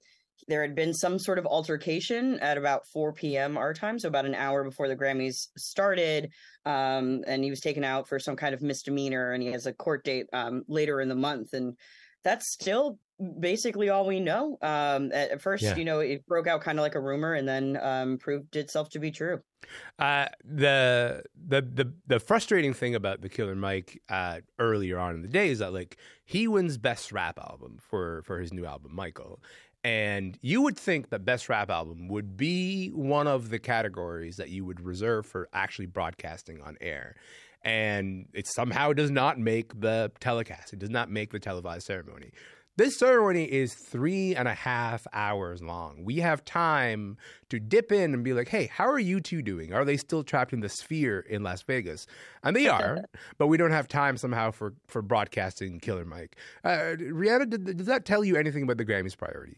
there 0.48 0.62
had 0.62 0.76
been 0.76 0.94
some 0.94 1.18
sort 1.18 1.40
of 1.40 1.46
altercation 1.46 2.40
at 2.40 2.58
about 2.58 2.88
4 2.94 3.14
p.m. 3.14 3.58
our 3.58 3.74
time, 3.74 3.98
so 3.98 4.08
about 4.08 4.26
an 4.26 4.36
hour 4.36 4.64
before 4.64 4.88
the 4.88 4.96
Grammys 4.96 5.48
started. 5.58 6.30
Um, 6.66 7.24
and 7.26 7.44
he 7.44 7.50
was 7.50 7.62
taken 7.62 7.84
out 7.84 8.08
for 8.08 8.20
some 8.20 8.36
kind 8.36 8.54
of 8.54 8.62
misdemeanor, 8.62 9.32
and 9.32 9.42
he 9.42 9.52
has 9.52 9.66
a 9.66 9.74
court 9.74 10.04
date 10.04 10.28
um, 10.34 10.64
later 10.68 11.02
in 11.02 11.10
the 11.10 11.16
month. 11.16 11.54
And 11.54 11.76
that's 12.26 12.52
still 12.52 13.00
basically 13.40 13.88
all 13.88 14.06
we 14.06 14.20
know. 14.20 14.58
Um, 14.62 15.12
at 15.14 15.42
first, 15.42 15.64
Yeah. 15.64 15.78
you 15.78 15.86
know, 15.86 16.00
it 16.00 16.26
broke 16.28 16.48
out 16.48 16.60
kind 16.60 16.78
of 16.78 16.84
like 16.84 16.96
a 16.96 17.00
rumor, 17.00 17.34
and 17.34 17.48
then 17.48 17.78
um, 17.82 18.18
proved 18.18 18.58
itself 18.58 18.90
to 18.90 19.00
be 19.00 19.12
true. 19.12 19.40
Uh, 19.98 20.28
the 20.44 21.24
the 21.34 21.62
the 21.62 21.94
the 22.08 22.20
frustrating 22.20 22.74
thing 22.74 22.94
about 22.94 23.22
the 23.22 23.30
Killer 23.30 23.56
Mike 23.56 24.02
uh, 24.10 24.42
earlier 24.60 25.00
on 25.00 25.16
in 25.16 25.22
the 25.22 25.30
day 25.30 25.50
is 25.50 25.60
that 25.60 25.74
like 25.74 25.98
he 26.26 26.48
wins 26.48 26.78
best 26.78 27.12
rap 27.14 27.40
album 27.40 27.78
for 27.80 28.22
for 28.24 28.40
his 28.40 28.52
new 28.52 28.66
album 28.66 28.94
Michael, 28.94 29.42
and 29.84 30.38
you 30.42 30.62
would 30.62 30.78
think 30.78 31.10
that 31.10 31.26
best 31.26 31.48
rap 31.48 31.70
album 31.70 32.10
would 32.10 32.36
be 32.36 32.90
one 32.90 33.28
of 33.28 33.50
the 33.50 33.60
categories 33.60 34.38
that 34.38 34.50
you 34.50 34.66
would 34.66 34.82
reserve 34.82 35.26
for 35.26 35.48
actually 35.54 35.86
broadcasting 35.88 36.62
on 36.62 36.78
air. 36.82 37.16
And 37.66 38.28
it 38.34 38.48
somehow 38.48 38.94
does 38.94 39.12
not 39.12 39.40
make 39.40 39.80
the 39.82 40.12
telecast. 40.20 40.72
It 40.72 40.80
does 40.80 40.92
not 40.92 41.10
make 41.10 41.32
the 41.32 41.40
televised 41.40 41.88
ceremony. 41.88 42.32
This 42.78 42.98
ceremony 43.00 43.46
is 43.46 43.74
three 43.74 44.36
and 44.36 44.50
a 44.50 44.54
half 44.54 45.08
hours 45.14 45.64
long. 45.64 46.04
We 46.04 46.18
have 46.18 46.44
time 46.44 47.16
to 47.50 47.58
dip 47.58 47.90
in 47.90 48.14
and 48.14 48.22
be 48.22 48.34
like, 48.34 48.50
hey, 48.50 48.68
how 48.68 48.86
are 48.90 49.00
you 49.00 49.22
two 49.22 49.42
doing? 49.42 49.74
Are 49.74 49.86
they 49.86 49.96
still 49.96 50.24
trapped 50.26 50.52
in 50.52 50.60
the 50.60 50.68
sphere 50.68 51.22
in 51.22 51.42
Las 51.42 51.62
Vegas? 51.62 52.06
And 52.44 52.54
they 52.54 52.68
are, 52.68 53.06
but 53.38 53.48
we 53.48 53.56
don't 53.56 53.72
have 53.72 53.88
time 53.88 54.18
somehow 54.18 54.52
for, 54.52 54.74
for 54.88 55.02
broadcasting 55.02 55.80
Killer 55.80 56.04
Mike. 56.04 56.36
Uh, 56.66 56.98
Reanna, 57.00 57.50
did, 57.50 57.78
does 57.78 57.88
that 57.88 58.04
tell 58.04 58.26
you 58.26 58.36
anything 58.36 58.64
about 58.64 58.78
the 58.78 58.86
Grammys 58.86 59.18
priority? 59.18 59.58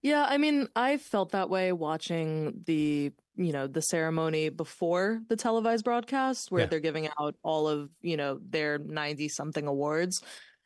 Yeah, 0.00 0.24
I 0.28 0.38
mean, 0.38 0.68
I 0.76 0.98
felt 0.98 1.32
that 1.32 1.50
way 1.50 1.72
watching 1.72 2.62
the, 2.64 3.12
you 3.40 3.52
know, 3.52 3.66
the 3.66 3.80
ceremony 3.82 4.50
before 4.50 5.20
the 5.28 5.36
televised 5.36 5.84
broadcast 5.84 6.50
where 6.50 6.62
Yeah. 6.62 6.66
they're 6.66 6.80
giving 6.80 7.08
out 7.18 7.34
all 7.42 7.66
of, 7.68 7.90
you 8.02 8.16
know, 8.16 8.38
their 8.42 8.78
90 8.78 9.28
something 9.30 9.66
awards. 9.66 10.22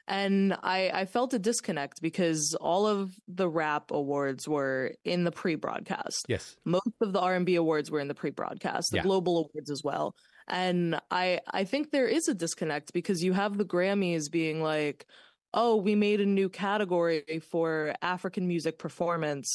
And 0.07 0.53
I, 0.63 0.91
I 0.93 1.05
felt 1.07 1.33
a 1.33 1.39
disconnect 1.39 2.03
because 2.03 2.55
all 2.61 2.87
of 2.87 3.15
the 3.27 3.49
rap 3.49 3.91
awards 3.91 4.47
were 4.47 4.93
in 5.05 5.25
the 5.25 5.31
pre-broadcast. 5.33 6.27
Yes. 6.29 6.57
Most 6.65 6.91
of 7.01 7.13
the 7.15 7.21
R&B 7.21 7.55
awards 7.55 7.91
were 7.91 8.01
in 8.01 8.09
the 8.09 8.15
pre-broadcast, 8.15 8.89
the 8.91 8.99
Yeah. 8.99 9.03
global 9.05 9.39
awards 9.39 9.71
as 9.71 9.83
well. 9.83 10.15
And 10.47 11.01
I 11.11 11.41
I 11.47 11.65
think 11.65 11.91
there 11.91 12.07
is 12.09 12.29
a 12.29 12.35
disconnect 12.35 12.93
because 12.93 13.25
you 13.25 13.33
have 13.33 13.57
the 13.57 13.65
Grammys 13.65 14.31
being 14.31 14.61
like, 14.63 15.07
"Oh, 15.55 15.77
we 15.77 15.95
made 15.95 16.21
a 16.21 16.27
new 16.27 16.51
category 16.51 17.41
for 17.51 17.95
African 18.03 18.47
music 18.47 18.79
performance." 18.79 19.49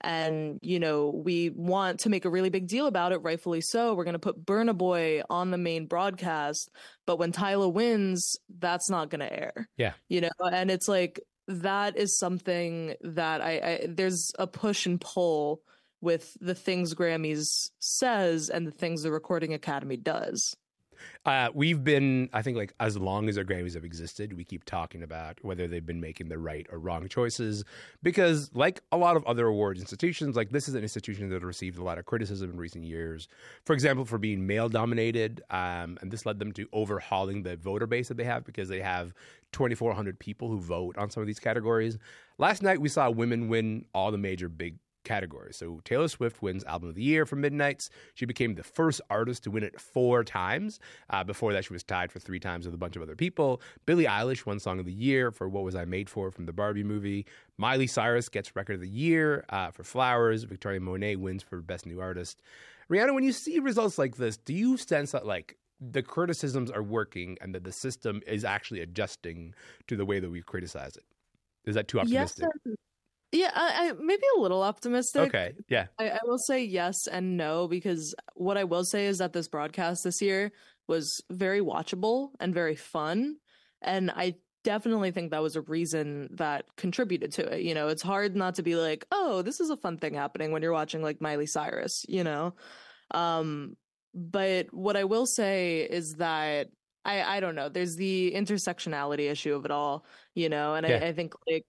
And, 0.00 0.58
you 0.62 0.78
know, 0.78 1.10
we 1.10 1.50
want 1.50 2.00
to 2.00 2.08
make 2.08 2.24
a 2.24 2.30
really 2.30 2.50
big 2.50 2.68
deal 2.68 2.86
about 2.86 3.12
it, 3.12 3.22
rightfully 3.22 3.60
so. 3.60 3.94
We're 3.94 4.04
going 4.04 4.12
to 4.12 4.18
put 4.18 4.44
Burna 4.44 4.76
Boy 4.76 5.22
on 5.28 5.50
the 5.50 5.58
main 5.58 5.86
broadcast. 5.86 6.70
But 7.06 7.18
when 7.18 7.32
Tyla 7.32 7.68
wins, 7.68 8.36
that's 8.58 8.88
not 8.88 9.10
going 9.10 9.20
to 9.20 9.32
air. 9.32 9.68
Yeah. 9.76 9.94
You 10.08 10.20
know, 10.20 10.30
and 10.52 10.70
it's 10.70 10.88
like, 10.88 11.20
that 11.48 11.96
is 11.96 12.18
something 12.18 12.94
that 13.00 13.40
I, 13.40 13.50
I 13.52 13.86
there's 13.88 14.32
a 14.38 14.46
push 14.46 14.84
and 14.84 15.00
pull 15.00 15.62
with 16.02 16.36
the 16.40 16.54
things 16.54 16.94
Grammys 16.94 17.70
says 17.78 18.50
and 18.50 18.66
the 18.66 18.70
things 18.70 19.02
the 19.02 19.10
Recording 19.10 19.54
Academy 19.54 19.96
does. 19.96 20.54
Uh, 21.24 21.48
we've 21.54 21.84
been, 21.84 22.28
I 22.32 22.42
think, 22.42 22.56
like 22.56 22.72
as 22.80 22.96
long 22.96 23.28
as 23.28 23.36
our 23.38 23.44
Grammys 23.44 23.74
have 23.74 23.84
existed, 23.84 24.32
we 24.32 24.44
keep 24.44 24.64
talking 24.64 25.02
about 25.02 25.38
whether 25.42 25.68
they've 25.68 25.84
been 25.84 26.00
making 26.00 26.28
the 26.28 26.38
right 26.38 26.66
or 26.70 26.78
wrong 26.78 27.08
choices. 27.08 27.64
Because, 28.02 28.50
like 28.54 28.80
a 28.92 28.96
lot 28.96 29.16
of 29.16 29.24
other 29.24 29.46
awards 29.46 29.80
institutions, 29.80 30.36
like 30.36 30.50
this 30.50 30.68
is 30.68 30.74
an 30.74 30.82
institution 30.82 31.28
that 31.30 31.42
received 31.42 31.78
a 31.78 31.84
lot 31.84 31.98
of 31.98 32.06
criticism 32.06 32.50
in 32.50 32.56
recent 32.56 32.84
years. 32.84 33.28
For 33.64 33.72
example, 33.72 34.04
for 34.04 34.18
being 34.18 34.46
male 34.46 34.68
dominated, 34.68 35.42
um, 35.50 35.98
and 36.00 36.10
this 36.10 36.26
led 36.26 36.38
them 36.38 36.52
to 36.52 36.68
overhauling 36.72 37.42
the 37.42 37.56
voter 37.56 37.86
base 37.86 38.08
that 38.08 38.16
they 38.16 38.24
have 38.24 38.44
because 38.44 38.68
they 38.68 38.80
have 38.80 39.12
2,400 39.52 40.18
people 40.18 40.48
who 40.48 40.60
vote 40.60 40.96
on 40.98 41.10
some 41.10 41.22
of 41.22 41.26
these 41.26 41.40
categories. 41.40 41.98
Last 42.38 42.62
night, 42.62 42.80
we 42.80 42.88
saw 42.88 43.10
women 43.10 43.48
win 43.48 43.84
all 43.94 44.10
the 44.10 44.18
major 44.18 44.48
big 44.48 44.78
categories. 45.04 45.56
So 45.56 45.80
Taylor 45.84 46.08
Swift 46.08 46.42
wins 46.42 46.64
Album 46.64 46.90
of 46.90 46.94
the 46.94 47.02
Year 47.02 47.26
for 47.26 47.36
Midnights. 47.36 47.90
She 48.14 48.26
became 48.26 48.54
the 48.54 48.62
first 48.62 49.00
artist 49.10 49.44
to 49.44 49.50
win 49.50 49.62
it 49.62 49.80
four 49.80 50.24
times. 50.24 50.78
Uh, 51.10 51.24
before 51.24 51.52
that, 51.52 51.64
she 51.64 51.72
was 51.72 51.82
tied 51.82 52.12
for 52.12 52.18
three 52.18 52.40
times 52.40 52.66
with 52.66 52.74
a 52.74 52.78
bunch 52.78 52.96
of 52.96 53.02
other 53.02 53.16
people. 53.16 53.60
Billie 53.86 54.04
Eilish 54.04 54.46
won 54.46 54.58
Song 54.58 54.78
of 54.78 54.86
the 54.86 54.92
Year 54.92 55.30
for 55.30 55.48
What 55.48 55.64
Was 55.64 55.74
I 55.74 55.84
Made 55.84 56.10
For 56.10 56.30
from 56.30 56.46
the 56.46 56.52
Barbie 56.52 56.84
movie. 56.84 57.26
Miley 57.56 57.86
Cyrus 57.86 58.28
gets 58.28 58.54
Record 58.54 58.74
of 58.74 58.80
the 58.80 58.88
Year 58.88 59.44
uh, 59.48 59.70
for 59.70 59.82
Flowers. 59.82 60.44
Victoria 60.44 60.80
Monet 60.80 61.16
wins 61.16 61.42
for 61.42 61.60
Best 61.60 61.86
New 61.86 62.00
Artist. 62.00 62.42
Reanna, 62.90 63.14
when 63.14 63.24
you 63.24 63.32
see 63.32 63.58
results 63.58 63.98
like 63.98 64.16
this, 64.16 64.36
do 64.36 64.54
you 64.54 64.76
sense 64.76 65.12
that 65.12 65.26
like 65.26 65.56
the 65.80 66.02
criticisms 66.02 66.70
are 66.70 66.82
working 66.82 67.36
and 67.40 67.54
that 67.54 67.64
the 67.64 67.72
system 67.72 68.20
is 68.26 68.44
actually 68.44 68.80
adjusting 68.80 69.54
to 69.86 69.96
the 69.96 70.04
way 70.04 70.20
that 70.20 70.30
we 70.30 70.42
criticize 70.42 70.96
it? 70.96 71.04
Is 71.64 71.74
that 71.74 71.88
too 71.88 72.00
optimistic? 72.00 72.46
Yes, 72.64 72.76
yeah, 73.32 73.50
I, 73.54 73.88
I, 73.88 73.92
maybe 73.92 74.22
a 74.36 74.40
little 74.40 74.62
optimistic. 74.62 75.28
Okay, 75.28 75.52
yeah. 75.68 75.86
I, 75.98 76.10
I 76.10 76.18
will 76.24 76.38
say 76.38 76.64
yes 76.64 77.06
and 77.06 77.36
no 77.36 77.68
because 77.68 78.14
what 78.34 78.56
I 78.56 78.64
will 78.64 78.84
say 78.84 79.06
is 79.06 79.18
that 79.18 79.32
this 79.32 79.48
broadcast 79.48 80.04
this 80.04 80.22
year 80.22 80.52
was 80.86 81.22
very 81.30 81.60
watchable 81.60 82.30
and 82.40 82.54
very 82.54 82.76
fun, 82.76 83.36
and 83.82 84.10
I 84.10 84.36
definitely 84.64 85.10
think 85.10 85.30
that 85.30 85.42
was 85.42 85.56
a 85.56 85.60
reason 85.62 86.28
that 86.32 86.64
contributed 86.76 87.32
to 87.32 87.54
it. 87.54 87.62
You 87.62 87.74
know, 87.74 87.88
it's 87.88 88.02
hard 88.02 88.34
not 88.34 88.54
to 88.56 88.62
be 88.62 88.76
like, 88.76 89.04
oh, 89.12 89.42
this 89.42 89.60
is 89.60 89.70
a 89.70 89.76
fun 89.76 89.98
thing 89.98 90.14
happening 90.14 90.50
when 90.50 90.62
you're 90.62 90.72
watching 90.72 91.02
like 91.02 91.20
Miley 91.20 91.46
Cyrus. 91.46 92.06
You 92.08 92.24
know, 92.24 92.54
um, 93.10 93.76
but 94.14 94.72
what 94.72 94.96
I 94.96 95.04
will 95.04 95.26
say 95.26 95.80
is 95.80 96.14
that 96.14 96.68
I 97.04 97.22
I 97.22 97.40
don't 97.40 97.54
know. 97.54 97.68
There's 97.68 97.96
the 97.96 98.32
intersectionality 98.34 99.30
issue 99.30 99.54
of 99.54 99.66
it 99.66 99.70
all. 99.70 100.06
You 100.34 100.48
know, 100.48 100.74
and 100.74 100.86
yeah. 100.86 101.00
I, 101.02 101.08
I 101.08 101.12
think 101.12 101.34
like 101.46 101.66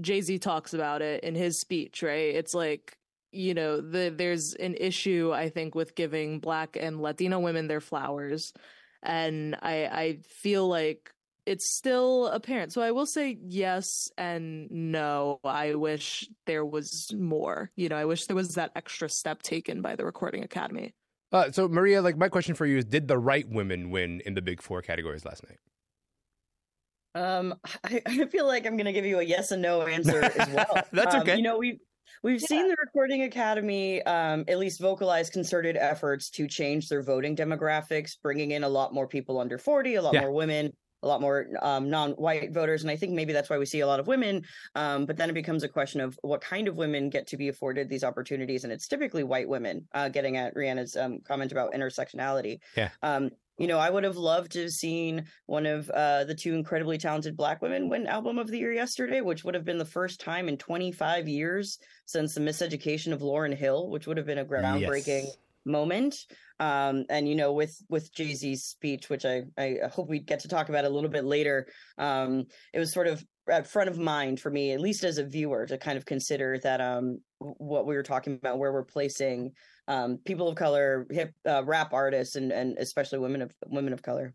Jay 0.00 0.20
Z 0.20 0.38
talks 0.38 0.74
about 0.74 1.02
it 1.02 1.24
in 1.24 1.34
his 1.34 1.60
speech, 1.60 2.02
right? 2.02 2.34
It's 2.34 2.54
like, 2.54 2.96
you 3.30 3.54
know, 3.54 3.80
the, 3.80 4.12
there's 4.14 4.54
an 4.54 4.74
issue, 4.78 5.32
I 5.32 5.48
think, 5.48 5.74
with 5.74 5.94
giving 5.94 6.40
Black 6.40 6.76
and 6.78 7.00
Latino 7.00 7.40
women 7.40 7.68
their 7.68 7.80
flowers. 7.80 8.52
And 9.02 9.56
I, 9.62 9.86
I 9.86 10.18
feel 10.28 10.68
like 10.68 11.12
it's 11.46 11.74
still 11.76 12.28
apparent. 12.28 12.72
So 12.72 12.82
I 12.82 12.92
will 12.92 13.06
say 13.06 13.36
yes 13.40 14.10
and 14.16 14.70
no. 14.70 15.40
I 15.44 15.74
wish 15.74 16.28
there 16.46 16.64
was 16.64 17.12
more. 17.14 17.70
You 17.76 17.88
know, 17.88 17.96
I 17.96 18.04
wish 18.04 18.26
there 18.26 18.36
was 18.36 18.54
that 18.54 18.72
extra 18.76 19.08
step 19.08 19.42
taken 19.42 19.82
by 19.82 19.96
the 19.96 20.04
Recording 20.04 20.44
Academy. 20.44 20.94
Uh, 21.32 21.50
so 21.50 21.66
Maria, 21.66 22.02
like 22.02 22.16
my 22.16 22.28
question 22.28 22.54
for 22.54 22.66
you 22.66 22.78
is: 22.78 22.84
Did 22.84 23.08
the 23.08 23.18
right 23.18 23.48
women 23.48 23.90
win 23.90 24.20
in 24.26 24.34
the 24.34 24.42
big 24.42 24.60
four 24.60 24.82
categories 24.82 25.24
last 25.24 25.42
night? 25.48 25.58
Um, 27.14 27.54
I, 27.84 28.02
I 28.06 28.24
feel 28.26 28.46
like 28.46 28.66
I'm 28.66 28.76
going 28.76 28.86
to 28.86 28.92
give 28.92 29.06
you 29.06 29.18
a 29.18 29.22
yes 29.22 29.50
and 29.50 29.62
no 29.62 29.82
answer 29.82 30.22
as 30.24 30.48
well. 30.54 30.82
That's 30.92 31.14
um, 31.14 31.22
okay. 31.22 31.36
You 31.36 31.42
know, 31.42 31.58
we 31.58 31.80
we've 32.22 32.40
yeah. 32.40 32.46
seen 32.46 32.68
the 32.68 32.76
Recording 32.78 33.22
Academy 33.22 34.02
um, 34.02 34.44
at 34.48 34.58
least 34.58 34.80
vocalize 34.80 35.30
concerted 35.30 35.76
efforts 35.76 36.30
to 36.30 36.46
change 36.46 36.88
their 36.88 37.02
voting 37.02 37.36
demographics, 37.36 38.12
bringing 38.22 38.52
in 38.52 38.64
a 38.64 38.68
lot 38.68 38.94
more 38.94 39.06
people 39.06 39.38
under 39.38 39.58
40, 39.58 39.96
a 39.96 40.02
lot 40.02 40.14
yeah. 40.14 40.20
more 40.20 40.32
women, 40.32 40.72
a 41.02 41.08
lot 41.08 41.20
more 41.20 41.48
um, 41.62 41.90
non-white 41.90 42.52
voters, 42.52 42.82
and 42.82 42.90
I 42.90 42.96
think 42.96 43.12
maybe 43.12 43.32
that's 43.32 43.50
why 43.50 43.58
we 43.58 43.66
see 43.66 43.80
a 43.80 43.86
lot 43.86 44.00
of 44.00 44.06
women. 44.06 44.44
Um, 44.74 45.04
but 45.04 45.16
then 45.16 45.28
it 45.28 45.32
becomes 45.32 45.64
a 45.64 45.68
question 45.68 46.00
of 46.00 46.18
what 46.22 46.40
kind 46.40 46.68
of 46.68 46.76
women 46.76 47.10
get 47.10 47.26
to 47.28 47.36
be 47.36 47.48
afforded 47.48 47.88
these 47.88 48.04
opportunities, 48.04 48.64
and 48.64 48.72
it's 48.72 48.86
typically 48.86 49.24
white 49.24 49.48
women. 49.48 49.86
Uh, 49.92 50.08
getting 50.08 50.36
at 50.36 50.54
Reanna's 50.54 50.96
um, 50.96 51.18
comment 51.26 51.50
about 51.50 51.72
intersectionality. 51.72 52.60
Yeah. 52.76 52.90
You 53.62 53.68
know, 53.68 53.78
I 53.78 53.90
would 53.90 54.02
have 54.02 54.16
loved 54.16 54.50
to 54.52 54.62
have 54.62 54.72
seen 54.72 55.26
one 55.46 55.66
of 55.66 55.88
uh, 55.90 56.24
the 56.24 56.34
two 56.34 56.52
incredibly 56.52 56.98
talented 56.98 57.36
Black 57.36 57.62
women 57.62 57.88
win 57.88 58.08
Album 58.08 58.36
of 58.40 58.48
the 58.48 58.58
Year 58.58 58.72
yesterday, 58.72 59.20
which 59.20 59.44
would 59.44 59.54
have 59.54 59.64
been 59.64 59.78
the 59.78 59.84
first 59.84 60.18
time 60.18 60.48
in 60.48 60.56
25 60.56 61.28
years 61.28 61.78
since 62.04 62.34
the 62.34 62.40
miseducation 62.40 63.12
of 63.12 63.20
Lauryn 63.20 63.56
Hill, 63.56 63.88
which 63.88 64.08
would 64.08 64.16
have 64.16 64.26
been 64.26 64.38
a 64.38 64.44
groundbreaking 64.44 65.26
yes. 65.26 65.36
moment. 65.64 66.16
Um, 66.58 67.04
and 67.08 67.28
you 67.28 67.36
know, 67.36 67.52
with 67.52 67.80
with 67.88 68.12
Jay 68.12 68.34
Z's 68.34 68.64
speech, 68.64 69.08
which 69.08 69.24
I 69.24 69.44
I 69.56 69.76
hope 69.92 70.08
we 70.08 70.18
get 70.18 70.40
to 70.40 70.48
talk 70.48 70.68
about 70.68 70.84
a 70.84 70.90
little 70.90 71.08
bit 71.08 71.24
later, 71.24 71.68
um, 71.98 72.46
it 72.74 72.80
was 72.80 72.92
sort 72.92 73.06
of 73.06 73.24
at 73.48 73.68
front 73.68 73.88
of 73.88 73.96
mind 73.96 74.40
for 74.40 74.50
me, 74.50 74.72
at 74.72 74.80
least 74.80 75.04
as 75.04 75.18
a 75.18 75.24
viewer, 75.24 75.66
to 75.66 75.78
kind 75.78 75.96
of 75.96 76.04
consider 76.04 76.58
that 76.64 76.80
um, 76.80 77.20
what 77.38 77.86
we 77.86 77.94
were 77.94 78.02
talking 78.02 78.34
about, 78.34 78.58
where 78.58 78.72
we're 78.72 78.82
placing 78.82 79.52
um, 79.88 80.18
people 80.24 80.48
of 80.48 80.54
color, 80.54 81.06
hip 81.10 81.34
uh, 81.48 81.64
rap 81.64 81.92
artists, 81.92 82.36
and 82.36 82.52
and 82.52 82.78
especially 82.78 83.18
women 83.18 83.42
of 83.42 83.52
women 83.66 83.92
of 83.92 84.02
color. 84.02 84.34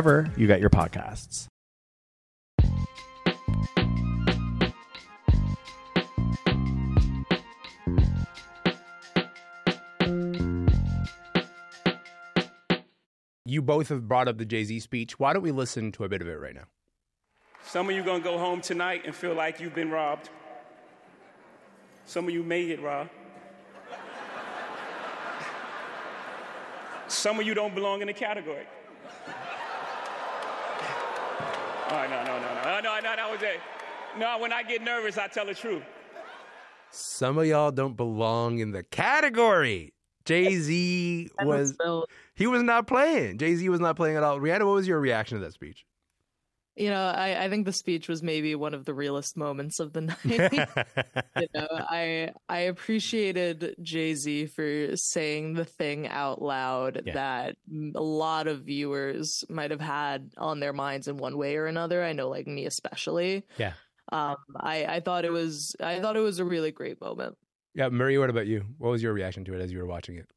wherever 0.03 0.31
you 0.37 0.47
get 0.47 0.59
your 0.59 0.69
podcasts. 0.69 1.47
You 13.45 13.61
both 13.61 13.89
have 13.89 14.07
brought 14.07 14.29
up 14.29 14.37
the 14.37 14.45
Jay 14.45 14.63
Z 14.63 14.79
speech. 14.79 15.19
Why 15.19 15.33
don't 15.33 15.41
we 15.41 15.51
listen 15.51 15.91
to 15.93 16.05
a 16.05 16.09
bit 16.09 16.21
of 16.21 16.27
it 16.27 16.39
right 16.39 16.55
now? 16.55 16.63
Some 17.63 17.89
of 17.89 17.95
you 17.95 18.03
gonna 18.03 18.23
go 18.23 18.37
home 18.37 18.61
tonight 18.61 19.03
and 19.05 19.13
feel 19.13 19.33
like 19.33 19.59
you've 19.59 19.75
been 19.75 19.91
robbed. 19.91 20.29
Some 22.05 22.27
of 22.27 22.33
you 22.33 22.43
may 22.43 22.65
get 22.65 22.81
robbed. 22.81 23.09
Some 27.07 27.39
of 27.39 27.45
you 27.45 27.53
don't 27.53 27.75
belong 27.75 27.99
in 28.01 28.07
the 28.07 28.13
category. 28.13 28.65
Oh, 31.93 32.07
no, 32.09 32.23
no, 32.23 32.39
no, 32.39 32.53
no. 32.53 32.61
Oh, 32.63 32.79
no, 32.81 32.95
no, 33.01 33.15
that 33.17 33.29
was 33.29 33.41
it. 33.41 33.59
No, 34.17 34.37
when 34.39 34.53
I 34.53 34.63
get 34.63 34.81
nervous, 34.81 35.17
I 35.17 35.27
tell 35.27 35.45
the 35.45 35.53
truth. 35.53 35.83
Some 36.89 37.37
of 37.37 37.45
y'all 37.45 37.71
don't 37.71 37.97
belong 37.97 38.59
in 38.59 38.71
the 38.71 38.83
category. 38.83 39.93
Jay 40.23 40.55
Z 40.55 41.29
was 41.43 41.75
he 42.35 42.47
was 42.47 42.63
not 42.63 42.87
playing. 42.87 43.39
Jay 43.39 43.55
Z 43.55 43.67
was 43.67 43.79
not 43.79 43.95
playing 43.95 44.15
at 44.15 44.23
all. 44.23 44.39
Reanna, 44.39 44.65
what 44.65 44.75
was 44.75 44.87
your 44.87 44.99
reaction 44.99 45.37
to 45.37 45.43
that 45.43 45.53
speech? 45.53 45.85
You 46.75 46.89
know, 46.89 47.03
I, 47.03 47.45
I 47.45 47.49
think 47.49 47.65
the 47.65 47.73
speech 47.73 48.07
was 48.07 48.23
maybe 48.23 48.55
one 48.55 48.73
of 48.73 48.85
the 48.85 48.93
realest 48.93 49.35
moments 49.35 49.79
of 49.79 49.91
the 49.91 50.01
night. 50.01 50.17
you 50.23 51.47
know, 51.53 51.67
I 51.71 52.31
I 52.47 52.59
appreciated 52.59 53.75
Jay 53.81 54.13
Z 54.13 54.47
for 54.47 54.95
saying 54.95 55.53
the 55.53 55.65
thing 55.65 56.07
out 56.07 56.41
loud 56.41 57.01
yeah. 57.05 57.13
that 57.13 57.55
a 57.95 58.01
lot 58.01 58.47
of 58.47 58.61
viewers 58.61 59.43
might 59.49 59.71
have 59.71 59.81
had 59.81 60.31
on 60.37 60.59
their 60.59 60.73
minds 60.73 61.07
in 61.07 61.17
one 61.17 61.37
way 61.37 61.57
or 61.57 61.65
another. 61.65 62.03
I 62.03 62.13
know, 62.13 62.29
like 62.29 62.47
me 62.47 62.65
especially. 62.65 63.43
Yeah. 63.57 63.73
Um, 64.11 64.37
I 64.55 64.85
I 64.85 64.99
thought 65.01 65.25
it 65.25 65.31
was 65.31 65.75
I 65.79 65.99
thought 65.99 66.15
it 66.15 66.21
was 66.21 66.39
a 66.39 66.45
really 66.45 66.71
great 66.71 67.01
moment. 67.01 67.37
Yeah, 67.73 67.89
Maria, 67.89 68.19
what 68.19 68.29
about 68.29 68.47
you? 68.47 68.63
What 68.77 68.91
was 68.91 69.01
your 69.01 69.13
reaction 69.13 69.45
to 69.45 69.53
it 69.53 69.61
as 69.61 69.71
you 69.71 69.79
were 69.79 69.85
watching 69.85 70.17
it? 70.17 70.27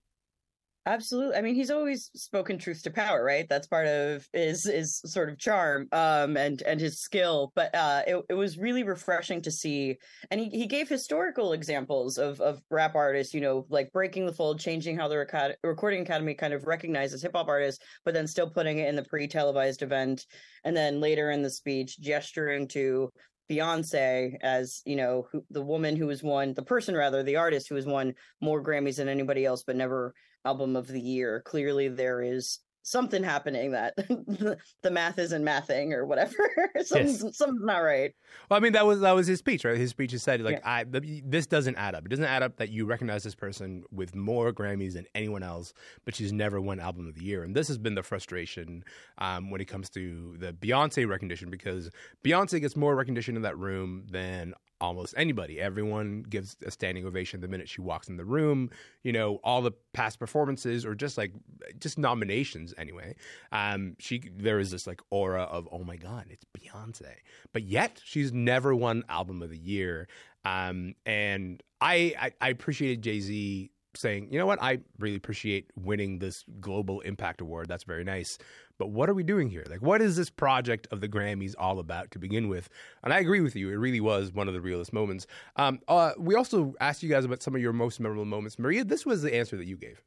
Absolutely. 0.87 1.35
I 1.37 1.41
mean, 1.41 1.55
he's 1.55 1.71
always 1.71 2.11
spoken 2.15 2.59
truth 2.59 2.83
to 2.83 2.91
power, 2.91 3.25
right? 3.25 3.49
That's 3.49 3.67
part 3.67 3.87
of 3.87 4.29
his 4.35 4.65
his 4.65 4.99
sort 5.07 5.31
of 5.31 5.39
charm 5.39 5.89
um, 5.93 6.37
and 6.37 6.61
and 6.61 6.79
his 6.79 7.01
skill. 7.01 7.53
But 7.55 7.75
uh, 7.75 8.03
it 8.07 8.23
it 8.29 8.35
was 8.35 8.59
really 8.59 8.83
refreshing 8.83 9.41
to 9.43 9.51
see, 9.51 9.97
and 10.31 10.39
he, 10.39 10.51
he 10.51 10.67
gave 10.67 10.87
historical 10.87 11.55
examples 11.55 12.19
of 12.19 12.39
of 12.43 12.61
rap 12.71 12.95
artists, 12.97 13.33
you 13.33 13.41
know, 13.41 13.65
like 13.71 13.93
breaking 13.93 14.27
the 14.27 14.33
fold, 14.35 14.61
changing 14.61 14.95
how 14.99 15.09
the 15.09 15.57
Recording 15.63 16.03
Academy 16.03 16.35
kind 16.35 16.53
of 16.53 16.67
recognizes 16.67 17.23
hip 17.23 17.33
hop 17.35 17.49
artists, 17.49 17.83
but 18.05 18.13
then 18.13 18.27
still 18.27 18.51
putting 18.51 18.77
it 18.79 18.89
in 18.89 18.95
the 18.95 19.05
pre 19.05 19.27
televised 19.27 19.81
event, 19.81 20.27
and 20.65 20.77
then 20.77 21.01
later 21.01 21.31
in 21.31 21.41
the 21.41 21.51
speech 21.51 21.99
gesturing 21.99 22.69
to 22.69 23.11
Beyonce 23.51 24.37
as 24.43 24.83
you 24.85 24.97
know 24.97 25.29
who, 25.33 25.45
the 25.51 25.63
woman 25.63 25.97
who 25.97 26.09
has 26.09 26.23
won 26.23 26.53
the 26.53 26.63
person 26.63 26.95
rather 26.95 27.23
the 27.23 27.37
artist 27.37 27.69
who 27.71 27.75
has 27.75 27.87
won 27.87 28.15
more 28.43 28.63
Grammys 28.63 28.97
than 28.97 29.09
anybody 29.09 29.47
else, 29.47 29.63
but 29.67 29.77
never 29.77 30.13
album 30.45 30.77
of 30.77 30.87
the 30.87 31.01
year. 31.01 31.43
Clearly, 31.45 31.89
there 31.89 32.23
is 32.23 32.61
something 32.85 33.23
happening 33.23 33.73
that 33.73 33.97
the 34.83 34.91
math 34.91 35.19
isn't 35.19 35.43
mathing 35.43 35.93
or 35.93 36.07
whatever. 36.07 36.35
something's, 36.83 37.25
yes. 37.25 37.37
something's 37.37 37.65
not 37.65 37.79
right. 37.79 38.15
Well, 38.49 38.59
I 38.59 38.61
mean, 38.61 38.75
that 38.75 38.87
was 38.87 39.01
that 39.01 39.13
was 39.13 39.27
his 39.27 39.39
speech, 39.39 39.65
right? 39.65 39.77
His 39.77 39.91
speech 39.91 40.13
is 40.13 40.23
said 40.23 40.41
like, 40.43 40.61
yeah. 40.63 40.71
"I 40.71 40.85
the, 40.85 41.23
this 41.25 41.47
doesn't 41.47 41.77
add 41.77 41.95
up. 41.95 42.05
It 42.05 42.11
doesn't 42.11 42.25
add 42.25 42.43
up 42.43 42.57
that 42.59 42.71
you 42.71 42.85
recognize 42.85 43.25
this 43.25 43.35
person 43.35 43.83
with 43.91 44.15
more 44.15 44.53
Grammys 44.53 44.93
than 44.93 45.07
anyone 45.15 45.43
else, 45.43 45.73
but 46.05 46.15
she's 46.15 46.33
never 46.33 46.61
won 46.61 46.79
Album 46.79 47.09
of 47.09 47.15
the 47.15 47.25
Year." 47.25 47.43
And 47.43 47.57
this 47.57 47.69
has 47.69 47.79
been 47.79 47.95
the 47.95 48.03
frustration 48.03 48.85
um, 49.19 49.51
when 49.51 49.61
it 49.61 49.67
comes 49.67 49.91
to 49.91 50.37
the 50.39 50.53
Beyonce 50.53 51.09
recognition 51.09 51.51
because 51.51 51.91
Beyonce 52.23 52.61
gets 52.61 52.77
more 52.77 52.95
recognition 52.95 53.35
in 53.35 53.43
that 53.43 53.59
room 53.59 54.05
than 54.11 54.55
almost 54.81 55.15
anybody. 55.17 55.61
Everyone 55.61 56.23
gives 56.23 56.57
a 56.65 56.71
standing 56.71 57.05
ovation 57.05 57.41
the 57.41 57.49
minute 57.49 57.69
she 57.69 57.81
walks 57.81 58.09
in 58.09 58.17
the 58.17 58.25
room. 58.25 58.71
You 59.03 59.13
know, 59.13 59.41
all 59.45 59.63
the 59.63 59.73
past 59.93 60.19
performances 60.19 60.85
or 60.85 60.95
just 60.95 61.17
like 61.17 61.33
just 61.79 61.99
nominations 61.99 62.75
anyway. 62.77 63.17
Um, 63.53 63.97
she 63.99 64.23
there 64.37 64.59
is 64.59 64.71
this 64.71 64.87
like 64.87 65.01
aura 65.11 65.43
of 65.43 65.69
oh 65.73 65.85
my 65.85 65.97
god, 65.97 66.27
it's 66.31 66.45
Beyonce, 66.59 67.15
but 67.53 67.63
yet 67.63 68.01
she's 68.05 68.33
never 68.33 68.75
won 68.75 69.05
album 69.09 69.43
of 69.43 69.51
the 69.51 69.59
year. 69.59 70.09
Um, 70.45 70.95
and 71.07 71.63
I, 71.81 72.15
I 72.19 72.33
I 72.41 72.49
appreciated 72.51 73.03
Jay 73.03 73.21
Z 73.21 73.71
saying, 73.97 74.29
you 74.31 74.39
know 74.39 74.47
what, 74.47 74.63
I 74.63 74.79
really 74.99 75.17
appreciate 75.17 75.71
winning 75.77 76.19
this 76.19 76.45
global 76.61 77.01
impact 77.01 77.41
award. 77.41 77.69
That's 77.69 77.85
very 77.85 78.05
nice. 78.05 78.39
But 78.79 78.91
what 78.91 79.09
are 79.09 79.15
we 79.15 79.23
doing 79.23 79.51
here? 79.51 79.65
Like, 79.71 79.83
what 79.83 80.03
is 80.03 80.17
this 80.17 80.31
project 80.31 80.89
of 80.91 81.01
the 81.01 81.09
Grammys 81.09 81.55
all 81.57 81.79
about 81.79 82.11
to 82.13 82.19
begin 82.19 82.49
with? 82.49 82.69
And 83.03 83.13
I 83.13 83.21
agree 83.21 83.41
with 83.41 83.55
you. 83.55 83.71
It 83.71 83.77
really 83.77 84.01
was 84.01 84.33
one 84.33 84.49
of 84.49 84.55
the 84.55 84.61
realest 84.61 84.93
moments. 84.93 85.27
Um, 85.57 85.81
uh, 85.87 86.13
we 86.19 86.35
also 86.35 86.75
asked 86.81 87.03
you 87.03 87.09
guys 87.09 87.25
about 87.25 87.43
some 87.43 87.55
of 87.55 87.61
your 87.61 87.73
most 87.73 88.01
memorable 88.01 88.25
moments. 88.25 88.59
Maria, 88.59 88.85
this 88.85 89.07
was 89.07 89.23
the 89.23 89.35
answer 89.35 89.57
that 89.57 89.67
you 89.67 89.77
gave. 89.77 90.03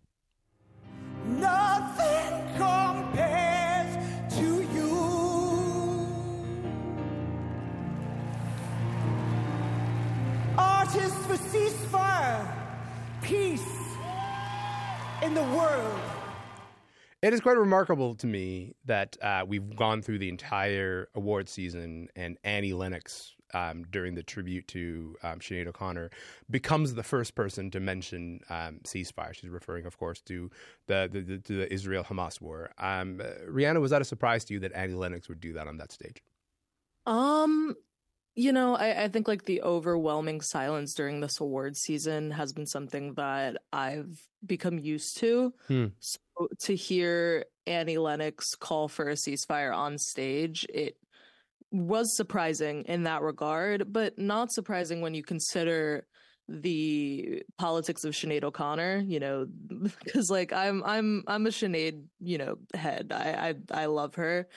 Nothing 1.26 2.58
compares 2.58 3.96
to 4.36 4.62
you. 4.74 6.08
Artists 10.58 11.26
for 11.26 11.38
ceasefire, 11.38 12.52
peace 13.22 13.62
in 15.24 15.34
the 15.34 15.44
world. 15.44 16.00
It 17.24 17.34
is 17.34 17.42
quite 17.42 17.58
remarkable 17.58 18.14
to 18.16 18.28
me 18.28 18.76
that 18.86 19.18
uh, 19.24 19.44
we've 19.48 19.76
gone 19.76 20.04
through 20.04 20.20
the 20.20 20.30
entire 20.30 21.10
award 21.16 21.50
season 21.50 22.10
and 22.16 22.38
Annie 22.44 22.74
Lennox, 22.74 23.34
um, 23.54 23.86
during 23.90 24.14
the 24.14 24.22
tribute 24.22 24.68
to 24.68 25.16
um, 25.24 25.40
Sinead 25.40 25.68
O'Connor, 25.68 26.12
becomes 26.52 26.94
the 26.94 27.02
first 27.02 27.34
person 27.34 27.72
to 27.72 27.80
mention 27.80 28.42
um, 28.50 28.82
ceasefire. 28.84 29.34
She's 29.34 29.50
referring, 29.50 29.86
of 29.88 29.98
course, 29.98 30.22
to 30.24 30.52
the, 30.86 31.10
the, 31.12 31.22
the, 31.22 31.54
the 31.54 31.74
Israel 31.74 32.04
Hamas 32.04 32.40
war. 32.40 32.72
Um, 32.78 33.20
Reanna, 33.50 33.82
was 33.82 33.92
that 33.92 34.02
a 34.02 34.06
surprise 34.06 34.46
to 34.46 34.54
you 34.54 34.60
that 34.60 34.74
Annie 34.74 34.94
Lennox 34.94 35.28
would 35.28 35.40
do 35.40 35.54
that 35.54 35.68
on 35.68 35.78
that 35.78 35.92
stage? 35.92 36.22
Um, 37.08 37.74
you 38.36 38.52
know, 38.52 38.76
I, 38.76 39.06
I, 39.06 39.08
think 39.08 39.28
like 39.28 39.46
the 39.46 39.62
overwhelming 39.64 40.42
silence 40.42 40.94
during 40.94 41.22
this 41.22 41.40
award 41.40 41.78
season 41.78 42.32
has 42.32 42.52
been 42.52 42.68
something 42.68 43.14
that 43.14 43.56
I've 43.72 44.28
become 44.46 44.78
used 44.78 45.18
to. 45.20 45.54
Hmm. 45.68 45.86
So 46.00 46.20
to 46.62 46.76
hear 46.76 47.46
Annie 47.66 47.98
Lennox 47.98 48.56
call 48.56 48.88
for 48.88 49.10
a 49.10 49.14
ceasefire 49.14 49.76
on 49.76 49.98
stage, 49.98 50.66
it 50.74 50.98
was 51.72 52.16
surprising 52.16 52.84
in 52.84 53.04
that 53.04 53.22
regard, 53.22 53.92
but 53.92 54.18
not 54.18 54.52
surprising 54.52 55.02
when 55.02 55.14
you 55.14 55.24
consider 55.24 56.06
the 56.50 57.44
politics 57.58 58.06
of 58.06 58.14
Sinead 58.14 58.44
O'Connor, 58.44 59.04
you 59.06 59.20
know, 59.20 59.48
because 60.04 60.30
like 60.30 60.54
I'm 60.54 60.84
I'm 60.84 61.24
I'm 61.28 61.46
a 61.46 61.50
Sinead, 61.50 62.04
you 62.20 62.38
know, 62.38 62.58
head. 62.74 63.12
I 63.12 63.56
I 63.72 63.84
I 63.84 63.86
love 63.88 64.16
her. 64.16 64.48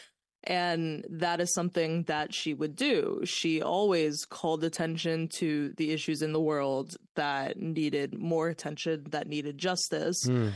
And 0.45 1.05
that 1.11 1.41
is 1.41 1.53
something 1.53 2.05
that 2.05 2.33
she 2.33 2.55
would 2.55 2.75
do. 2.75 3.21
She 3.25 3.61
always 3.61 4.25
called 4.25 4.65
attention 4.65 5.29
to 5.35 5.75
the 5.77 5.91
issues 5.91 6.23
in 6.23 6.33
the 6.33 6.41
world 6.41 6.97
that 7.15 7.59
needed 7.59 8.19
more 8.19 8.49
attention, 8.49 9.05
that 9.11 9.29
needed 9.29 9.59
justice. 9.59 10.27
Mm. 10.27 10.53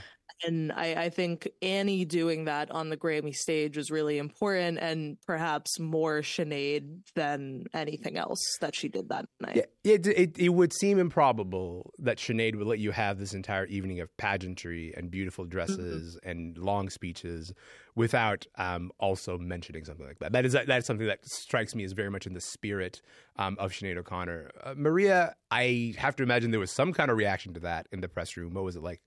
And 0.46 0.72
I, 0.72 0.94
I, 1.04 1.08
think 1.10 1.48
Annie 1.62 2.04
doing 2.04 2.44
that 2.44 2.70
on 2.70 2.90
the 2.90 2.96
Grammy 2.96 3.34
stage 3.34 3.76
was 3.76 3.90
really 3.90 4.18
important 4.18 4.78
and 4.78 5.16
perhaps 5.26 5.78
more 5.78 6.20
Sinead 6.20 7.00
than 7.14 7.66
anything 7.72 8.16
else 8.16 8.40
that 8.60 8.74
she 8.74 8.88
did 8.88 9.08
that 9.08 9.26
night. 9.40 9.56
Yeah, 9.56 9.92
it, 9.92 10.06
it, 10.06 10.38
it 10.38 10.48
would 10.50 10.72
seem 10.72 10.98
improbable 10.98 11.92
that 11.98 12.18
Sinead 12.18 12.56
would 12.56 12.66
let 12.66 12.78
you 12.78 12.90
have 12.90 13.18
this 13.18 13.34
entire 13.34 13.66
evening 13.66 14.00
of 14.00 14.14
pageantry 14.16 14.92
and 14.96 15.10
beautiful 15.10 15.44
dresses 15.44 16.16
mm-hmm. 16.16 16.30
and 16.30 16.58
long 16.58 16.90
speeches 16.90 17.52
without 17.94 18.46
um, 18.56 18.90
also 18.98 19.38
mentioning 19.38 19.84
something 19.84 20.06
like 20.06 20.18
that. 20.18 20.32
That 20.32 20.44
is 20.44 20.52
that 20.52 20.70
is 20.70 20.86
something 20.86 21.06
that 21.06 21.24
strikes 21.24 21.74
me 21.74 21.84
as 21.84 21.92
very 21.92 22.10
much 22.10 22.26
in 22.26 22.34
the 22.34 22.40
spirit 22.40 23.00
um, 23.36 23.56
of 23.58 23.72
Sinead 23.72 23.96
O'Connor. 23.96 24.50
Uh, 24.62 24.74
Maria, 24.76 25.34
I 25.50 25.94
have 25.98 26.16
to 26.16 26.22
imagine 26.22 26.50
there 26.50 26.60
was 26.60 26.70
some 26.70 26.92
kind 26.92 27.10
of 27.10 27.16
reaction 27.16 27.54
to 27.54 27.60
that 27.60 27.86
in 27.92 28.00
the 28.00 28.08
press 28.08 28.36
room. 28.36 28.54
What 28.54 28.64
was 28.64 28.76
it 28.76 28.82
like? 28.82 29.00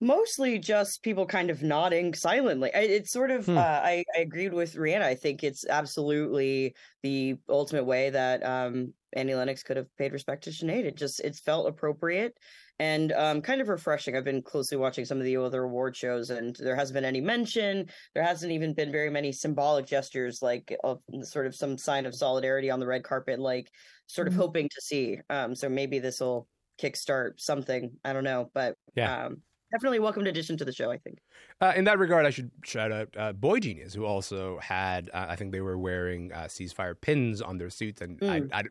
Mostly 0.00 0.58
just 0.58 1.02
people 1.02 1.26
kind 1.26 1.50
of 1.50 1.62
nodding 1.62 2.14
silently. 2.14 2.70
It's 2.72 3.12
sort 3.12 3.30
of 3.30 3.46
hmm. 3.46 3.58
uh, 3.58 3.60
I, 3.60 4.04
I 4.16 4.20
agreed 4.20 4.54
with 4.54 4.74
Reanna. 4.76 5.02
I 5.02 5.16
think 5.16 5.42
it's 5.42 5.66
absolutely 5.68 6.74
the 7.02 7.36
ultimate 7.48 7.84
way 7.84 8.10
that 8.10 8.44
um, 8.44 8.94
Annie 9.12 9.34
Lennox 9.34 9.62
could 9.62 9.76
have 9.76 9.94
paid 9.96 10.12
respect 10.12 10.44
to 10.44 10.50
Sinead. 10.50 10.84
It 10.84 10.96
just 10.96 11.20
it's 11.20 11.40
felt 11.40 11.66
appropriate 11.66 12.36
and 12.78 13.12
um, 13.12 13.42
kind 13.42 13.60
of 13.60 13.68
refreshing. 13.68 14.16
I've 14.16 14.24
been 14.24 14.42
closely 14.42 14.78
watching 14.78 15.04
some 15.04 15.18
of 15.18 15.24
the 15.24 15.36
other 15.36 15.64
award 15.64 15.96
shows, 15.96 16.30
and 16.30 16.54
there 16.56 16.76
hasn't 16.76 16.94
been 16.94 17.04
any 17.04 17.20
mention. 17.20 17.86
There 18.14 18.22
hasn't 18.22 18.52
even 18.52 18.74
been 18.74 18.92
very 18.92 19.10
many 19.10 19.32
symbolic 19.32 19.86
gestures, 19.86 20.40
like 20.42 20.76
of 20.84 21.00
sort 21.22 21.46
of 21.46 21.54
some 21.54 21.76
sign 21.76 22.06
of 22.06 22.14
solidarity 22.14 22.70
on 22.70 22.78
the 22.78 22.86
red 22.86 23.02
carpet, 23.02 23.40
like 23.40 23.68
sort 24.06 24.28
of 24.28 24.34
mm-hmm. 24.34 24.42
hoping 24.42 24.68
to 24.68 24.80
see. 24.80 25.18
Um, 25.28 25.54
so 25.54 25.68
maybe 25.68 25.98
this 25.98 26.20
will 26.20 26.46
kickstart 26.80 27.40
something. 27.40 27.90
I 28.04 28.12
don't 28.12 28.24
know, 28.24 28.50
but 28.54 28.76
yeah. 28.94 29.26
Um, 29.26 29.42
definitely 29.72 29.98
welcomed 29.98 30.26
addition 30.26 30.56
to 30.56 30.64
the 30.64 30.72
show. 30.72 30.90
I 30.90 30.98
think. 30.98 31.18
Uh, 31.60 31.72
in 31.76 31.84
that 31.84 31.98
regard, 31.98 32.26
I 32.26 32.30
should 32.30 32.50
shout 32.64 32.92
out 32.92 33.08
uh, 33.16 33.32
boygenius, 33.32 33.94
who 33.94 34.04
also 34.04 34.58
had. 34.58 35.10
Uh, 35.12 35.26
I 35.28 35.36
think 35.36 35.52
they 35.52 35.60
were 35.60 35.78
wearing 35.78 36.32
uh, 36.32 36.44
ceasefire 36.44 36.94
pins 37.00 37.40
on 37.42 37.58
their 37.58 37.70
suits, 37.70 38.00
and 38.00 38.18
mm. 38.20 38.50
I, 38.52 38.60
I, 38.60 38.62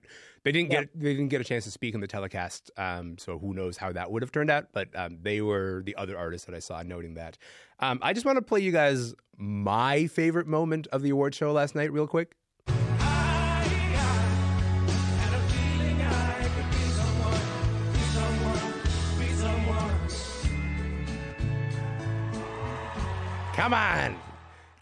they 0.43 0.51
didn't 0.51 0.69
get 0.69 0.89
they 0.93 1.13
didn't 1.13 1.29
get 1.29 1.41
a 1.41 1.43
chance 1.43 1.65
to 1.65 1.71
speak 1.71 1.93
in 1.93 2.01
the 2.01 2.07
telecast. 2.07 2.71
Um, 2.77 3.17
so 3.17 3.37
who 3.37 3.53
knows 3.53 3.77
how 3.77 3.91
that 3.91 4.11
would 4.11 4.21
have 4.21 4.31
turned 4.31 4.49
out? 4.49 4.67
But 4.73 4.89
um, 4.95 5.17
they 5.21 5.41
were 5.41 5.83
the 5.85 5.95
other 5.95 6.17
artists 6.17 6.45
that 6.45 6.55
I 6.55 6.59
saw 6.59 6.81
noting 6.83 7.15
that. 7.15 7.37
Um, 7.79 7.99
I 8.01 8.13
just 8.13 8.25
want 8.25 8.37
to 8.37 8.41
play 8.41 8.59
you 8.61 8.71
guys 8.71 9.13
my 9.37 10.07
favorite 10.07 10.47
moment 10.47 10.87
of 10.87 11.01
the 11.01 11.09
award 11.11 11.35
show 11.35 11.51
last 11.51 11.75
night, 11.75 11.91
real 11.91 12.07
quick. 12.07 12.35
Come 23.57 23.73
on. 23.73 24.15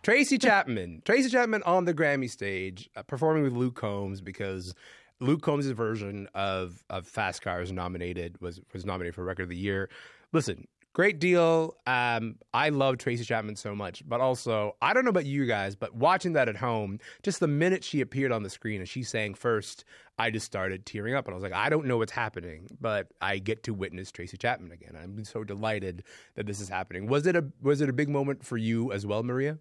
Tracy 0.04 0.38
Chapman. 0.38 1.02
Tracy 1.06 1.30
Chapman 1.30 1.64
on 1.64 1.86
the 1.86 1.94
Grammy 1.94 2.30
stage 2.30 2.90
uh, 2.98 3.04
performing 3.04 3.44
with 3.44 3.54
Luke 3.54 3.76
Combs 3.76 4.20
because 4.20 4.76
Luke 5.22 5.42
Combs' 5.42 5.68
version 5.68 6.28
of, 6.36 6.84
of 6.90 7.08
Fast 7.08 7.42
Car's 7.42 7.72
nominated 7.72 8.36
was 8.42 8.60
was 8.74 8.84
nominated 8.86 9.16
for 9.16 9.24
Record 9.24 9.44
of 9.44 9.50
the 9.50 9.56
Year. 9.56 9.90
Listen, 10.34 10.68
great 10.96 11.20
deal. 11.20 11.76
Um, 11.86 12.38
I 12.54 12.70
love 12.70 12.98
Tracy 12.98 13.26
Chapman 13.26 13.58
so 13.58 13.76
much, 13.76 14.02
but 14.08 14.22
also 14.22 14.78
I 14.82 14.94
don't 14.94 15.04
know 15.04 15.10
about 15.10 15.26
you 15.26 15.46
guys, 15.46 15.76
but 15.76 15.94
watching 15.94 16.34
that 16.34 16.48
at 16.48 16.56
home, 16.56 17.00
just 17.22 17.42
the 17.42 17.48
minute 17.48 17.84
she 17.84 18.00
appeared 18.00 18.32
on 18.32 18.44
the 18.44 18.50
screen 18.50 18.80
and 18.80 18.88
she 18.88 19.04
sang 19.04 19.34
first, 19.34 19.84
I 20.18 20.32
just 20.32 20.46
started 20.46 20.86
tearing 20.86 21.14
up, 21.14 21.26
and 21.26 21.34
I 21.34 21.36
was 21.36 21.44
like, 21.44 21.52
I 21.52 21.68
don't 21.68 21.86
know 21.86 21.98
what's 21.98 22.14
happening, 22.14 22.70
but 22.80 23.10
I 23.22 23.40
get 23.40 23.64
to 23.64 23.74
witness 23.74 24.10
Tracy 24.10 24.38
Chapman 24.38 24.72
again. 24.72 24.96
I'm 24.96 25.26
so 25.26 25.44
delighted 25.44 26.04
that 26.36 26.46
this 26.48 26.62
is 26.62 26.70
happening. 26.70 27.08
Was 27.08 27.28
it 27.28 27.36
a 27.36 27.46
was 27.62 27.82
it 27.82 27.90
a 27.90 27.94
big 27.94 28.08
moment 28.08 28.46
for 28.46 28.56
you 28.56 28.94
as 28.94 29.06
well, 29.06 29.22
Maria? 29.22 29.60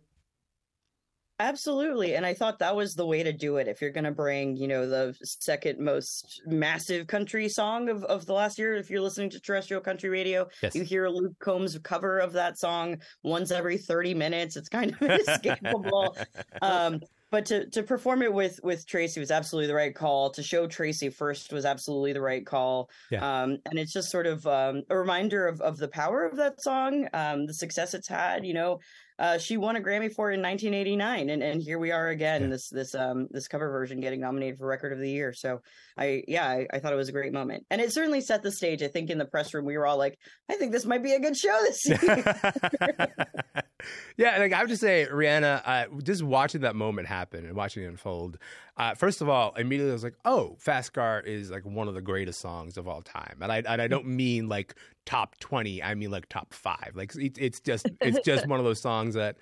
Absolutely. 1.41 2.15
And 2.15 2.25
I 2.25 2.33
thought 2.33 2.61
that 2.61 2.77
was 2.77 2.95
the 2.95 3.07
way 3.07 3.25
to 3.25 3.33
do 3.33 3.57
it. 3.57 3.67
If 3.67 3.83
you're 3.83 3.91
going 3.91 4.05
to 4.05 4.13
bring, 4.13 4.57
you 4.57 4.69
know, 4.69 4.89
the 4.89 5.17
second 5.25 5.81
most 5.81 6.41
massive 6.47 7.09
country 7.09 7.49
song 7.49 7.89
of, 7.89 8.05
of 8.05 8.25
the 8.25 8.33
last 8.33 8.57
year, 8.57 8.75
if 8.77 8.89
you're 8.89 9.01
listening 9.01 9.31
to 9.31 9.41
terrestrial 9.41 9.83
country 9.83 10.09
radio, 10.09 10.47
yes. 10.63 10.77
you 10.77 10.85
hear 10.85 11.09
Luke 11.09 11.37
Combs' 11.41 11.77
cover 11.83 12.21
of 12.21 12.33
that 12.35 12.57
song 12.57 12.99
once 13.25 13.51
every 13.51 13.79
30 13.79 14.15
minutes. 14.15 14.57
It's 14.57 14.69
kind 14.69 14.93
of 14.93 15.03
inescapable. 15.03 16.17
um, 16.63 17.01
but 17.35 17.47
to, 17.47 17.69
to 17.71 17.83
perform 17.83 18.23
it 18.23 18.33
with 18.33 18.61
with 18.63 18.87
Tracy 18.87 19.19
was 19.19 19.33
absolutely 19.33 19.67
the 19.67 19.75
right 19.75 19.93
call. 19.93 20.31
To 20.31 20.41
show 20.41 20.69
Tracy 20.69 21.09
first 21.09 21.53
was 21.53 21.65
absolutely 21.65 22.13
the 22.13 22.21
right 22.21 22.47
call. 22.47 22.89
Yeah. 23.11 23.43
Um, 23.43 23.59
and 23.69 23.77
it's 23.77 23.93
just 23.93 24.09
sort 24.09 24.29
of 24.29 24.47
um, 24.47 24.83
a 24.89 24.97
reminder 24.97 25.49
of, 25.49 25.61
of 25.61 25.77
the 25.79 25.89
power 25.89 26.25
of 26.25 26.37
that 26.37 26.63
song, 26.63 27.09
um, 27.13 27.47
the 27.47 27.55
success 27.55 27.93
it's 27.93 28.07
had. 28.07 28.47
You 28.47 28.55
know, 28.55 28.79
uh, 29.19 29.39
she 29.39 29.57
won 29.57 29.77
a 29.77 29.81
Grammy 29.81 30.13
for 30.13 30.31
it 30.31 30.35
in 30.35 30.43
1989, 30.43 31.31
and, 31.31 31.43
and 31.43 31.63
here 31.63 31.79
we 31.79 31.93
are 31.93 32.09
again. 32.09 32.43
Yeah. 32.43 32.49
This 32.49 32.69
this 32.69 32.95
um 32.95 33.29
this 33.31 33.47
cover 33.47 33.71
version 33.71 34.01
getting 34.01 34.21
nominated 34.21 34.59
for 34.59 34.67
Record 34.67 34.93
of 34.93 34.99
the 34.99 35.11
Year. 35.11 35.33
So 35.33 35.61
I 35.97 36.25
yeah 36.27 36.49
I, 36.49 36.67
I, 36.73 36.79
thought 36.81 36.93
it 36.93 36.97
was 36.97 37.09
a 37.09 37.13
great 37.13 37.33
moment, 37.33 37.65
and 37.71 37.81
it 37.81 37.93
certainly 37.93 38.21
set 38.21 38.43
the 38.43 38.51
stage. 38.51 38.83
I 38.83 38.89
think 38.89 39.11
in 39.11 39.19
the 39.19 39.25
press 39.25 39.55
room 39.55 39.65
we 39.65 39.79
were 39.79 39.87
all 39.87 39.99
like, 39.99 40.19
I 40.51 40.55
think 40.57 40.73
this 40.73 40.85
might 40.85 41.03
be 41.03 41.13
a 41.13 41.21
good 41.21 41.37
show 41.37 41.57
this 41.63 41.87
year. 41.89 42.37
yeah, 44.17 44.39
like 44.39 44.53
I 44.53 44.59
have 44.59 44.69
to 44.69 44.77
say, 44.77 45.07
Reanna, 45.11 45.63
uh, 45.65 45.85
just 46.03 46.23
watching 46.23 46.63
that 46.63 46.75
moment 46.75 47.07
happen 47.07 47.47
and 47.47 47.55
watching 47.55 47.85
it 47.85 47.87
unfold. 47.87 48.39
Uh, 48.77 48.95
first 48.95 49.21
of 49.21 49.29
all, 49.29 49.55
immediately 49.55 49.93
I 49.93 49.95
was 49.95 50.05
like, 50.05 50.17
"Oh, 50.25 50.57
Fast 50.59 50.93
Car 50.93 51.21
is 51.21 51.51
like 51.51 51.65
one 51.65 51.87
of 51.87 51.95
the 51.95 52.03
greatest 52.03 52.41
songs 52.41 52.77
of 52.77 52.89
all 52.89 53.03
time," 53.03 53.39
and 53.41 53.53
I 53.53 53.59
and 53.67 53.81
I 53.81 53.87
don't 53.87 54.07
mean 54.07 54.49
like 54.49 54.75
top 55.07 55.39
twenty. 55.39 55.83
I 55.83 55.95
mean 55.95 56.11
like 56.11 56.29
top 56.29 56.53
five. 56.53 56.93
Like 56.95 57.15
it, 57.15 57.39
it's 57.39 57.61
just 57.61 57.89
it's 58.01 58.19
just 58.25 58.47
one 58.49 58.59
of 58.59 58.65
those 58.65 58.81
songs 58.81 59.15
that 59.15 59.37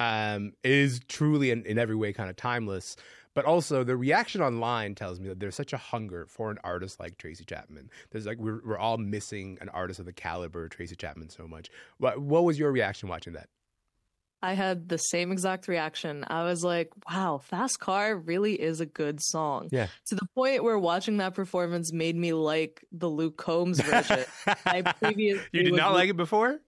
um, 0.00 0.52
is 0.64 1.00
truly 1.08 1.50
in, 1.50 1.64
in 1.66 1.78
every 1.78 1.96
way 1.96 2.12
kind 2.12 2.30
of 2.30 2.36
timeless. 2.36 2.96
But 3.34 3.44
also 3.44 3.84
the 3.84 3.96
reaction 3.96 4.40
online 4.40 4.94
tells 4.94 5.20
me 5.20 5.28
that 5.28 5.38
there's 5.38 5.54
such 5.54 5.72
a 5.72 5.76
hunger 5.76 6.26
for 6.26 6.50
an 6.50 6.58
artist 6.64 6.98
like 6.98 7.18
Tracy 7.18 7.44
Chapman. 7.44 7.90
There's 8.10 8.26
like 8.26 8.38
we're 8.38 8.60
we're 8.64 8.78
all 8.78 8.96
missing 8.96 9.58
an 9.60 9.68
artist 9.68 10.00
of 10.00 10.06
the 10.06 10.12
caliber 10.12 10.64
of 10.64 10.70
Tracy 10.70 10.96
Chapman 10.96 11.28
so 11.28 11.46
much. 11.46 11.70
What 11.98 12.20
what 12.20 12.44
was 12.44 12.58
your 12.58 12.72
reaction 12.72 13.08
watching 13.08 13.34
that? 13.34 13.48
I 14.40 14.54
had 14.54 14.88
the 14.88 14.98
same 14.98 15.32
exact 15.32 15.66
reaction. 15.66 16.24
I 16.28 16.44
was 16.44 16.62
like, 16.62 16.90
wow, 17.10 17.40
Fast 17.42 17.80
Car 17.80 18.16
really 18.16 18.54
is 18.54 18.80
a 18.80 18.86
good 18.86 19.20
song. 19.20 19.68
Yeah. 19.72 19.88
To 20.06 20.14
the 20.14 20.26
point 20.34 20.62
where 20.62 20.78
watching 20.78 21.16
that 21.16 21.34
performance 21.34 21.92
made 21.92 22.14
me 22.14 22.32
like 22.32 22.84
the 22.92 23.08
Luke 23.08 23.36
Combs 23.36 23.80
version. 23.80 24.24
I 24.66 24.82
previously 24.82 25.44
You 25.52 25.64
did 25.64 25.74
not 25.74 25.92
like 25.92 26.10
it 26.10 26.16
before? 26.16 26.60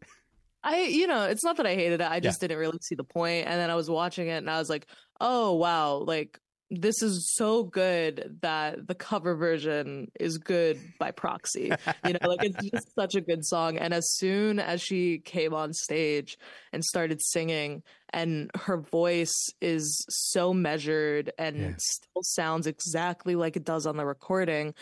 I, 0.63 0.83
you 0.83 1.07
know, 1.07 1.25
it's 1.25 1.45
not 1.45 1.57
that 1.59 1.67
I 1.67 1.75
hated 1.75 2.01
it. 2.01 2.11
I 2.11 2.21
just 2.21 2.43
yeah. 2.43 2.49
didn't 2.49 2.61
really 2.61 2.79
see 2.83 2.97
the 2.97 3.05
point. 3.05 3.47
And 3.47 3.59
then 3.59 3.71
I 3.71 3.77
was 3.77 3.89
watching 3.89 4.27
it 4.27 4.39
and 4.39 4.51
I 4.51 4.59
was 4.59 4.69
like, 4.69 4.87
oh, 5.21 5.55
wow, 5.55 5.95
like 5.99 6.39
this 6.71 7.03
is 7.03 7.33
so 7.35 7.65
good 7.65 8.39
that 8.43 8.87
the 8.87 8.95
cover 8.95 9.35
version 9.35 10.11
is 10.21 10.39
good 10.39 10.79
by 10.99 11.11
proxy. 11.11 11.73
You 12.07 12.13
know, 12.15 12.29
like 12.29 12.45
it's 12.45 12.71
just 12.71 12.95
such 12.95 13.17
a 13.17 13.21
good 13.21 13.45
song. 13.45 13.77
And 13.77 13.93
as 13.93 14.13
soon 14.13 14.61
as 14.61 14.81
she 14.81 15.19
came 15.19 15.53
on 15.53 15.73
stage 15.73 16.39
and 16.73 16.85
started 16.85 17.21
singing, 17.21 17.83
and 18.13 18.51
her 18.55 18.77
voice 18.77 19.35
is 19.61 20.05
so 20.09 20.53
measured 20.53 21.33
and 21.39 21.57
yeah. 21.57 21.75
still 21.79 22.23
sounds 22.23 22.67
exactly 22.67 23.37
like 23.37 23.57
it 23.57 23.65
does 23.65 23.87
on 23.87 23.97
the 23.97 24.05
recording, 24.05 24.75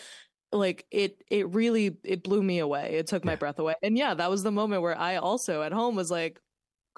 like 0.53 0.87
it 0.90 1.22
it 1.31 1.48
really 1.55 1.96
it 2.05 2.22
blew 2.22 2.42
me 2.42 2.59
away. 2.59 2.96
It 2.96 3.07
took 3.07 3.24
my 3.24 3.37
breath 3.37 3.59
away. 3.59 3.74
And 3.83 3.96
yeah, 3.96 4.14
that 4.14 4.31
was 4.31 4.42
the 4.42 4.51
moment 4.51 4.83
where 4.83 4.98
I 4.98 5.16
also 5.16 5.62
at 5.62 5.72
home 5.72 5.96
was 5.96 6.11
like, 6.11 6.40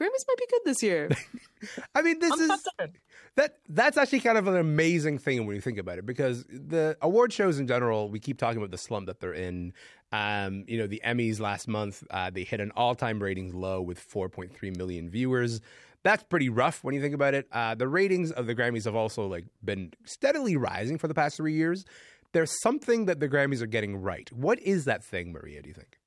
Grammys 0.00 0.24
might 0.26 0.38
be 0.38 0.46
good 0.50 0.60
this 0.64 0.82
year. 0.82 1.10
I 1.94 2.02
mean, 2.02 2.18
this 2.20 2.32
I'm 2.32 2.50
is 2.50 2.68
that 3.36 3.58
that's 3.68 3.96
actually 3.96 4.20
kind 4.20 4.38
of 4.38 4.46
an 4.48 4.56
amazing 4.56 5.18
thing 5.18 5.46
when 5.46 5.54
you 5.54 5.62
think 5.62 5.78
about 5.78 5.98
it 5.98 6.06
because 6.06 6.44
the 6.48 6.96
award 7.02 7.32
shows 7.32 7.58
in 7.58 7.66
general, 7.66 8.10
we 8.10 8.18
keep 8.18 8.38
talking 8.38 8.58
about 8.58 8.70
the 8.70 8.78
slump 8.78 9.06
that 9.06 9.20
they're 9.20 9.34
in. 9.34 9.72
Um, 10.10 10.64
you 10.66 10.78
know, 10.78 10.86
the 10.86 11.00
Emmys 11.04 11.38
last 11.38 11.68
month, 11.68 12.02
uh, 12.10 12.30
they 12.30 12.44
hit 12.44 12.60
an 12.60 12.72
all-time 12.76 13.22
ratings 13.22 13.54
low 13.54 13.80
with 13.80 14.00
4.3 14.00 14.76
million 14.76 15.08
viewers. 15.08 15.60
That's 16.02 16.22
pretty 16.24 16.48
rough 16.48 16.82
when 16.82 16.94
you 16.94 17.00
think 17.00 17.14
about 17.14 17.34
it. 17.34 17.46
Uh, 17.52 17.74
the 17.74 17.86
ratings 17.86 18.32
of 18.32 18.46
the 18.46 18.54
Grammys 18.54 18.86
have 18.86 18.96
also 18.96 19.26
like 19.26 19.44
been 19.62 19.92
steadily 20.04 20.56
rising 20.56 20.98
for 20.98 21.08
the 21.08 21.14
past 21.14 21.36
three 21.36 21.52
years. 21.52 21.84
There's 22.32 22.58
something 22.62 23.04
that 23.04 23.20
the 23.20 23.28
Grammys 23.28 23.60
are 23.60 23.66
getting 23.66 23.96
right. 23.96 24.30
What 24.32 24.58
is 24.60 24.86
that 24.86 25.04
thing, 25.04 25.32
Maria? 25.32 25.62
Do 25.62 25.68
you 25.68 25.74
think? 25.74 25.99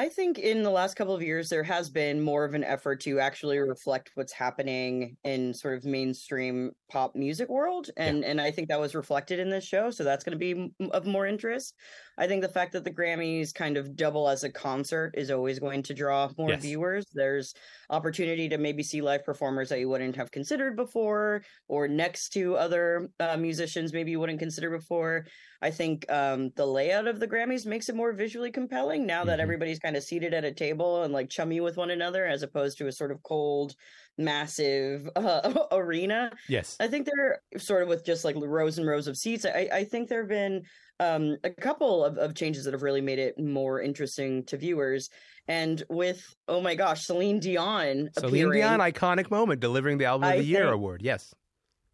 I 0.00 0.08
think 0.08 0.38
in 0.38 0.62
the 0.62 0.70
last 0.70 0.94
couple 0.96 1.14
of 1.14 1.20
years, 1.20 1.50
there 1.50 1.62
has 1.62 1.90
been 1.90 2.22
more 2.22 2.46
of 2.46 2.54
an 2.54 2.64
effort 2.64 3.00
to 3.02 3.20
actually 3.20 3.58
reflect 3.58 4.12
what's 4.14 4.32
happening 4.32 5.18
in 5.24 5.52
sort 5.52 5.76
of 5.76 5.84
mainstream 5.84 6.70
pop 6.90 7.14
music 7.14 7.50
world, 7.50 7.90
and 7.98 8.20
yeah. 8.20 8.30
and 8.30 8.40
I 8.40 8.50
think 8.50 8.68
that 8.68 8.80
was 8.80 8.94
reflected 8.94 9.38
in 9.38 9.50
this 9.50 9.62
show. 9.62 9.90
So 9.90 10.02
that's 10.02 10.24
going 10.24 10.38
to 10.38 10.38
be 10.38 10.72
of 10.90 11.04
more 11.04 11.26
interest. 11.26 11.74
I 12.16 12.26
think 12.26 12.40
the 12.40 12.48
fact 12.48 12.72
that 12.72 12.84
the 12.84 12.90
Grammys 12.90 13.52
kind 13.52 13.76
of 13.76 13.94
double 13.94 14.26
as 14.26 14.42
a 14.42 14.50
concert 14.50 15.12
is 15.18 15.30
always 15.30 15.58
going 15.58 15.82
to 15.82 15.92
draw 15.92 16.30
more 16.38 16.48
yes. 16.48 16.62
viewers. 16.62 17.04
There's 17.12 17.52
opportunity 17.90 18.48
to 18.48 18.56
maybe 18.56 18.82
see 18.82 19.02
live 19.02 19.22
performers 19.26 19.68
that 19.68 19.80
you 19.80 19.90
wouldn't 19.90 20.16
have 20.16 20.30
considered 20.30 20.76
before, 20.76 21.42
or 21.68 21.88
next 21.88 22.30
to 22.30 22.56
other 22.56 23.10
uh, 23.20 23.36
musicians 23.36 23.92
maybe 23.92 24.12
you 24.12 24.20
wouldn't 24.20 24.38
consider 24.38 24.70
before. 24.70 25.26
I 25.62 25.70
think 25.70 26.10
um, 26.10 26.50
the 26.56 26.66
layout 26.66 27.06
of 27.06 27.20
the 27.20 27.28
Grammys 27.28 27.66
makes 27.66 27.88
it 27.88 27.94
more 27.94 28.12
visually 28.12 28.50
compelling 28.50 29.06
now 29.06 29.24
that 29.24 29.32
mm-hmm. 29.32 29.42
everybody's 29.42 29.78
kind 29.78 29.96
of 29.96 30.02
seated 30.02 30.32
at 30.32 30.44
a 30.44 30.52
table 30.52 31.02
and 31.02 31.12
like 31.12 31.28
chummy 31.28 31.60
with 31.60 31.76
one 31.76 31.90
another, 31.90 32.26
as 32.26 32.42
opposed 32.42 32.78
to 32.78 32.86
a 32.86 32.92
sort 32.92 33.10
of 33.10 33.22
cold, 33.22 33.74
massive 34.16 35.08
uh, 35.16 35.52
arena. 35.72 36.32
Yes, 36.48 36.76
I 36.80 36.88
think 36.88 37.06
they're 37.06 37.40
sort 37.58 37.82
of 37.82 37.88
with 37.88 38.04
just 38.04 38.24
like 38.24 38.36
rows 38.38 38.78
and 38.78 38.86
rows 38.86 39.06
of 39.06 39.16
seats. 39.16 39.44
I, 39.44 39.68
I 39.72 39.84
think 39.84 40.08
there 40.08 40.20
have 40.20 40.28
been 40.28 40.62
um, 40.98 41.36
a 41.44 41.50
couple 41.50 42.04
of, 42.04 42.18
of 42.18 42.34
changes 42.34 42.64
that 42.64 42.74
have 42.74 42.82
really 42.82 43.00
made 43.00 43.18
it 43.18 43.38
more 43.38 43.80
interesting 43.80 44.44
to 44.44 44.56
viewers. 44.56 45.10
And 45.48 45.82
with 45.88 46.22
oh 46.48 46.60
my 46.60 46.74
gosh, 46.74 47.06
Celine 47.06 47.40
Dion, 47.40 48.10
Celine 48.16 48.50
Dion, 48.50 48.80
iconic 48.80 49.30
moment, 49.30 49.60
delivering 49.60 49.98
the 49.98 50.04
album 50.04 50.28
of 50.28 50.34
the 50.34 50.38
I 50.38 50.42
year 50.42 50.70
award. 50.70 51.02
Yes, 51.02 51.34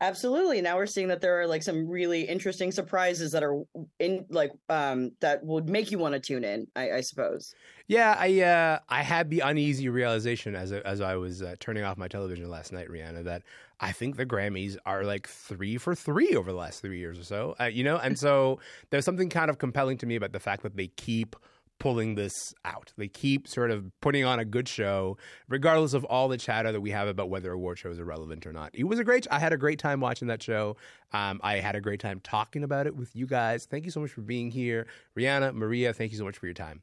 Absolutely. 0.01 0.61
Now 0.61 0.77
we're 0.77 0.87
seeing 0.87 1.09
that 1.09 1.23
there 1.23 1.41
are 1.41 1.47
like 1.47 1.63
some 1.63 1.89
really 1.89 2.23
interesting 2.23 2.71
surprises 2.71 3.33
that 3.33 3.43
are 3.43 3.63
in 3.99 4.27
like 4.29 4.53
um 4.69 5.13
that 5.21 5.43
would 5.43 5.71
make 5.71 5.91
you 5.91 5.99
want 5.99 6.13
to 6.13 6.21
tune 6.21 6.45
in. 6.45 6.67
I, 6.77 6.93
I 6.93 7.01
suppose. 7.01 7.55
Yeah, 7.87 8.15
I 8.19 8.41
uh, 8.43 8.79
I 8.91 9.03
had 9.03 9.31
the 9.31 9.41
uneasy 9.41 9.89
realization 9.89 10.55
as 10.55 10.71
as 10.73 11.01
I 11.01 11.17
was 11.17 11.41
uh, 11.41 11.55
turning 11.61 11.85
off 11.85 11.97
my 11.97 12.09
television 12.09 12.51
last 12.51 12.73
night, 12.73 12.89
Reanna, 12.89 13.25
that 13.25 13.43
I 13.81 13.93
think 13.93 14.17
the 14.17 14.27
Grammys 14.27 14.77
are 14.85 15.05
like 15.05 15.29
three 15.29 15.79
for 15.79 15.95
three 15.95 16.35
over 16.35 16.51
the 16.51 16.59
last 16.59 16.83
three 16.83 16.99
years 16.99 17.19
or 17.19 17.25
so. 17.25 17.55
Uh, 17.59 17.65
you 17.65 17.85
know, 17.85 17.97
and 17.97 18.19
so 18.19 18.59
there's 18.91 19.05
something 19.05 19.31
kind 19.31 19.49
of 19.49 19.57
compelling 19.57 19.97
to 19.99 20.07
me 20.07 20.17
about 20.17 20.33
the 20.33 20.41
fact 20.41 20.63
that 20.65 20.77
they 20.77 20.89
keep 20.89 21.37
pulling 21.79 22.15
this 22.15 22.55
out. 22.65 22.93
They 22.97 23.09
keep 23.09 23.49
sort 23.49 23.71
of 23.71 23.91
putting 24.01 24.25
on 24.25 24.39
a 24.39 24.45
good 24.45 24.69
show, 24.69 25.17
regardless 25.49 25.95
of 25.95 26.05
all 26.05 26.29
the 26.29 26.37
chatter 26.37 26.73
that 26.73 26.81
we 26.81 26.91
have 26.91 27.09
about 27.09 27.31
whether 27.31 27.53
award 27.53 27.79
shows 27.79 27.99
are 27.99 28.05
relevant 28.05 28.47
or 28.47 28.53
not. 28.53 28.71
It 28.75 28.85
was 28.85 28.99
a 28.99 29.05
great. 29.05 29.27
I 29.31 29.39
had 29.39 29.53
a 29.53 29.59
great 29.59 29.79
time 29.79 30.01
watching 30.01 30.29
that 30.29 30.43
show. 30.43 30.77
Um, 31.13 31.41
I 31.43 31.57
had 31.57 31.77
a 31.77 31.81
great 31.81 32.01
time 32.01 32.21
talking 32.21 32.63
about 32.63 32.87
it 32.87 32.97
with 32.97 33.15
you 33.15 33.27
guys. 33.27 33.67
Thank 33.67 33.85
you 33.85 33.91
so 33.91 34.01
much 34.01 34.11
for 34.11 34.23
being 34.23 34.51
here, 34.51 34.87
Reanna, 35.17 35.55
Maria. 35.55 35.93
Thank 35.93 36.13
you 36.13 36.19
so 36.19 36.25
much 36.25 36.39
for 36.39 36.47
your 36.47 36.55
time. 36.55 36.83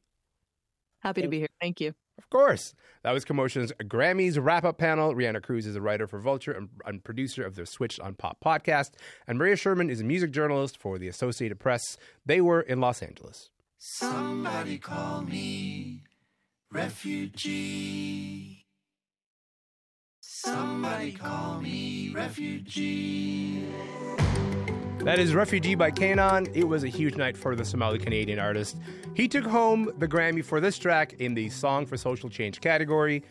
Happy 0.99 1.21
to 1.21 1.27
be 1.27 1.39
here. 1.39 1.49
Thank 1.60 1.82
you. 1.82 1.93
Of 2.17 2.29
course. 2.29 2.73
That 3.03 3.12
was 3.12 3.25
Commotion's 3.25 3.73
Grammys 3.84 4.38
wrap 4.39 4.63
up 4.63 4.77
panel. 4.77 5.13
Reanna 5.13 5.41
Cruz 5.41 5.65
is 5.65 5.75
a 5.75 5.82
writer 5.82 6.08
for 6.08 6.19
Vulture 6.19 6.51
and, 6.51 6.69
and, 6.86 7.03
producer 7.03 7.43
of 7.43 7.56
the 7.56 7.65
Switched 7.65 7.99
on 7.99 8.13
Pop 8.15 8.38
podcast. 8.43 8.91
And 9.27 9.38
Maria 9.38 9.56
Sherman 9.56 9.89
is 9.89 9.99
a 9.99 10.03
music 10.03 10.32
journalist 10.32 10.77
for 10.77 10.97
the 10.97 11.08
Associated 11.08 11.60
Press. 11.60 11.97
They 12.25 12.39
were 12.39 12.62
in 12.62 12.79
Los 12.79 13.01
Angeles. 13.01 13.49
Somebody 13.85 14.77
call 14.77 15.23
me 15.23 16.03
refugee. 16.71 18.65
Somebody 20.21 21.11
call 21.11 21.59
me 21.59 22.13
refugee. 22.15 23.67
That 24.99 25.19
is 25.19 25.35
Refugee 25.35 25.75
by 25.75 25.91
K'naan. 25.91 26.49
It 26.55 26.63
was 26.63 26.85
a 26.85 26.87
huge 26.87 27.17
night 27.17 27.35
for 27.35 27.57
the 27.57 27.65
Somali 27.65 27.99
Canadian 27.99 28.39
artist. 28.39 28.77
He 29.15 29.27
took 29.27 29.43
home 29.43 29.91
the 29.97 30.07
Grammy 30.07 30.45
for 30.45 30.61
this 30.61 30.77
track 30.77 31.15
in 31.19 31.33
the 31.33 31.49
Song 31.49 31.85
for 31.85 31.97
Social 31.97 32.29
Change 32.29 32.61
category. 32.61 33.21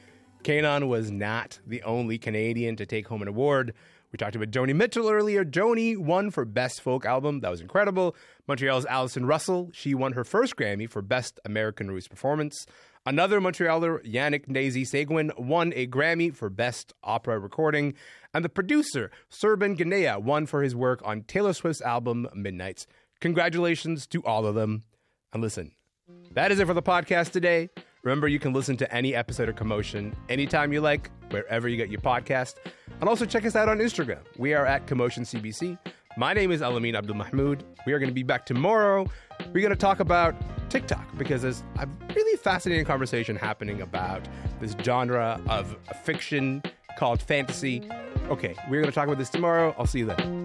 K'naan 0.45 0.87
was 0.87 1.11
not 1.11 1.61
the 1.67 1.83
only 1.83 2.19
Canadian 2.19 2.77
to 2.77 2.85
take 2.85 3.09
home 3.09 3.23
an 3.23 3.29
award. 3.29 3.73
We 4.13 4.19
talked 4.19 4.37
about 4.37 4.51
Joni 4.51 4.77
Mitchell 4.77 5.09
earlier. 5.09 5.43
Joni 5.43 5.97
won 5.97 6.31
for 6.31 6.45
Best 6.45 6.83
Folk 6.83 7.07
Album. 7.07 7.41
That 7.41 7.51
was 7.51 7.63
incredible. 7.63 8.15
Montreal's 8.49 8.87
Allison 8.87 9.27
Russell, 9.27 9.71
she 9.73 9.95
won 9.95 10.13
her 10.13 10.25
first 10.25 10.57
Grammy 10.57 10.91
for 10.91 11.01
Best 11.01 11.39
American 11.45 11.91
Roots 11.91 12.09
Performance. 12.09 12.67
Another 13.07 13.41
Montrealer, 13.41 14.05
Yannick 14.05 14.47
Nézet-Séguin, 14.47 15.39
won 15.39 15.73
a 15.75 15.87
Grammy 15.87 16.35
for 16.35 16.49
Best 16.49 16.93
Opera 17.03 17.39
Recording. 17.39 17.95
And 18.35 18.45
the 18.45 18.49
producer, 18.49 19.11
Serban 19.31 19.77
Ghenea, 19.77 20.21
won 20.23 20.47
for 20.47 20.63
his 20.63 20.75
work 20.75 21.01
on 21.05 21.23
Taylor 21.23 21.53
Swift's 21.53 21.83
album 21.83 22.29
Midnights. 22.35 22.87
Congratulations 23.21 24.07
to 24.09 24.23
all 24.25 24.47
of 24.47 24.55
them. 24.55 24.85
And 25.33 25.43
listen, 25.43 25.73
that 26.33 26.51
is 26.53 26.59
it 26.59 26.67
for 26.67 26.75
the 26.75 26.83
podcast 26.83 27.31
today. 27.31 27.71
Remember, 28.03 28.27
you 28.27 28.41
can 28.41 28.53
listen 28.53 28.77
to 28.79 28.93
any 28.93 29.15
episode 29.15 29.49
of 29.49 29.55
Commotion 29.55 30.15
anytime 30.29 30.73
you 30.73 30.81
like, 30.81 31.11
wherever 31.31 31.69
you 31.69 31.77
get 31.77 31.89
your 31.89 32.01
podcast. 32.01 32.55
And 33.01 33.09
also 33.09 33.25
check 33.25 33.45
us 33.45 33.55
out 33.55 33.69
on 33.69 33.79
Instagram. 33.79 34.21
We 34.39 34.55
are 34.55 34.67
at 34.67 34.89
Commotion 34.89 35.23
CBC. 35.23 35.79
My 36.17 36.35
name 36.35 36.51
is 36.53 36.61
Elamin 36.61 36.95
Abdul 36.95 37.17
Mahmoud. 37.17 37.65
We 37.87 37.95
are 37.95 37.99
going 37.99 38.11
to 38.11 38.15
be 38.15 38.23
back 38.23 38.45
tomorrow. 38.45 39.07
We're 39.55 39.63
going 39.63 39.71
to 39.71 39.77
talk 39.77 39.99
about 39.99 40.35
TikTok 40.69 41.17
because 41.17 41.41
there's 41.41 41.63
a 41.79 41.89
really 42.15 42.37
fascinating 42.37 42.85
conversation 42.85 43.35
happening 43.35 43.81
about 43.81 44.29
this 44.61 44.77
genre 44.83 45.41
of 45.49 45.75
fiction 46.05 46.63
called 46.99 47.23
fantasy. 47.23 47.89
Okay, 48.29 48.55
we're 48.69 48.83
going 48.83 48.93
to 48.93 48.95
talk 48.95 49.07
about 49.07 49.17
this 49.17 49.31
tomorrow. 49.31 49.75
I'll 49.79 49.87
see 49.87 50.01
you 50.01 50.07
then. 50.07 50.43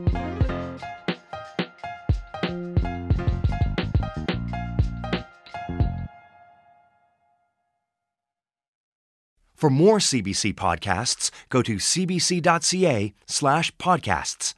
For 9.53 9.69
more 9.69 9.97
CBC 9.97 10.53
podcasts, 10.53 11.29
go 11.49 11.61
to 11.61 11.75
cbc.ca 11.75 13.13
slash 13.25 13.75
podcasts. 13.75 14.53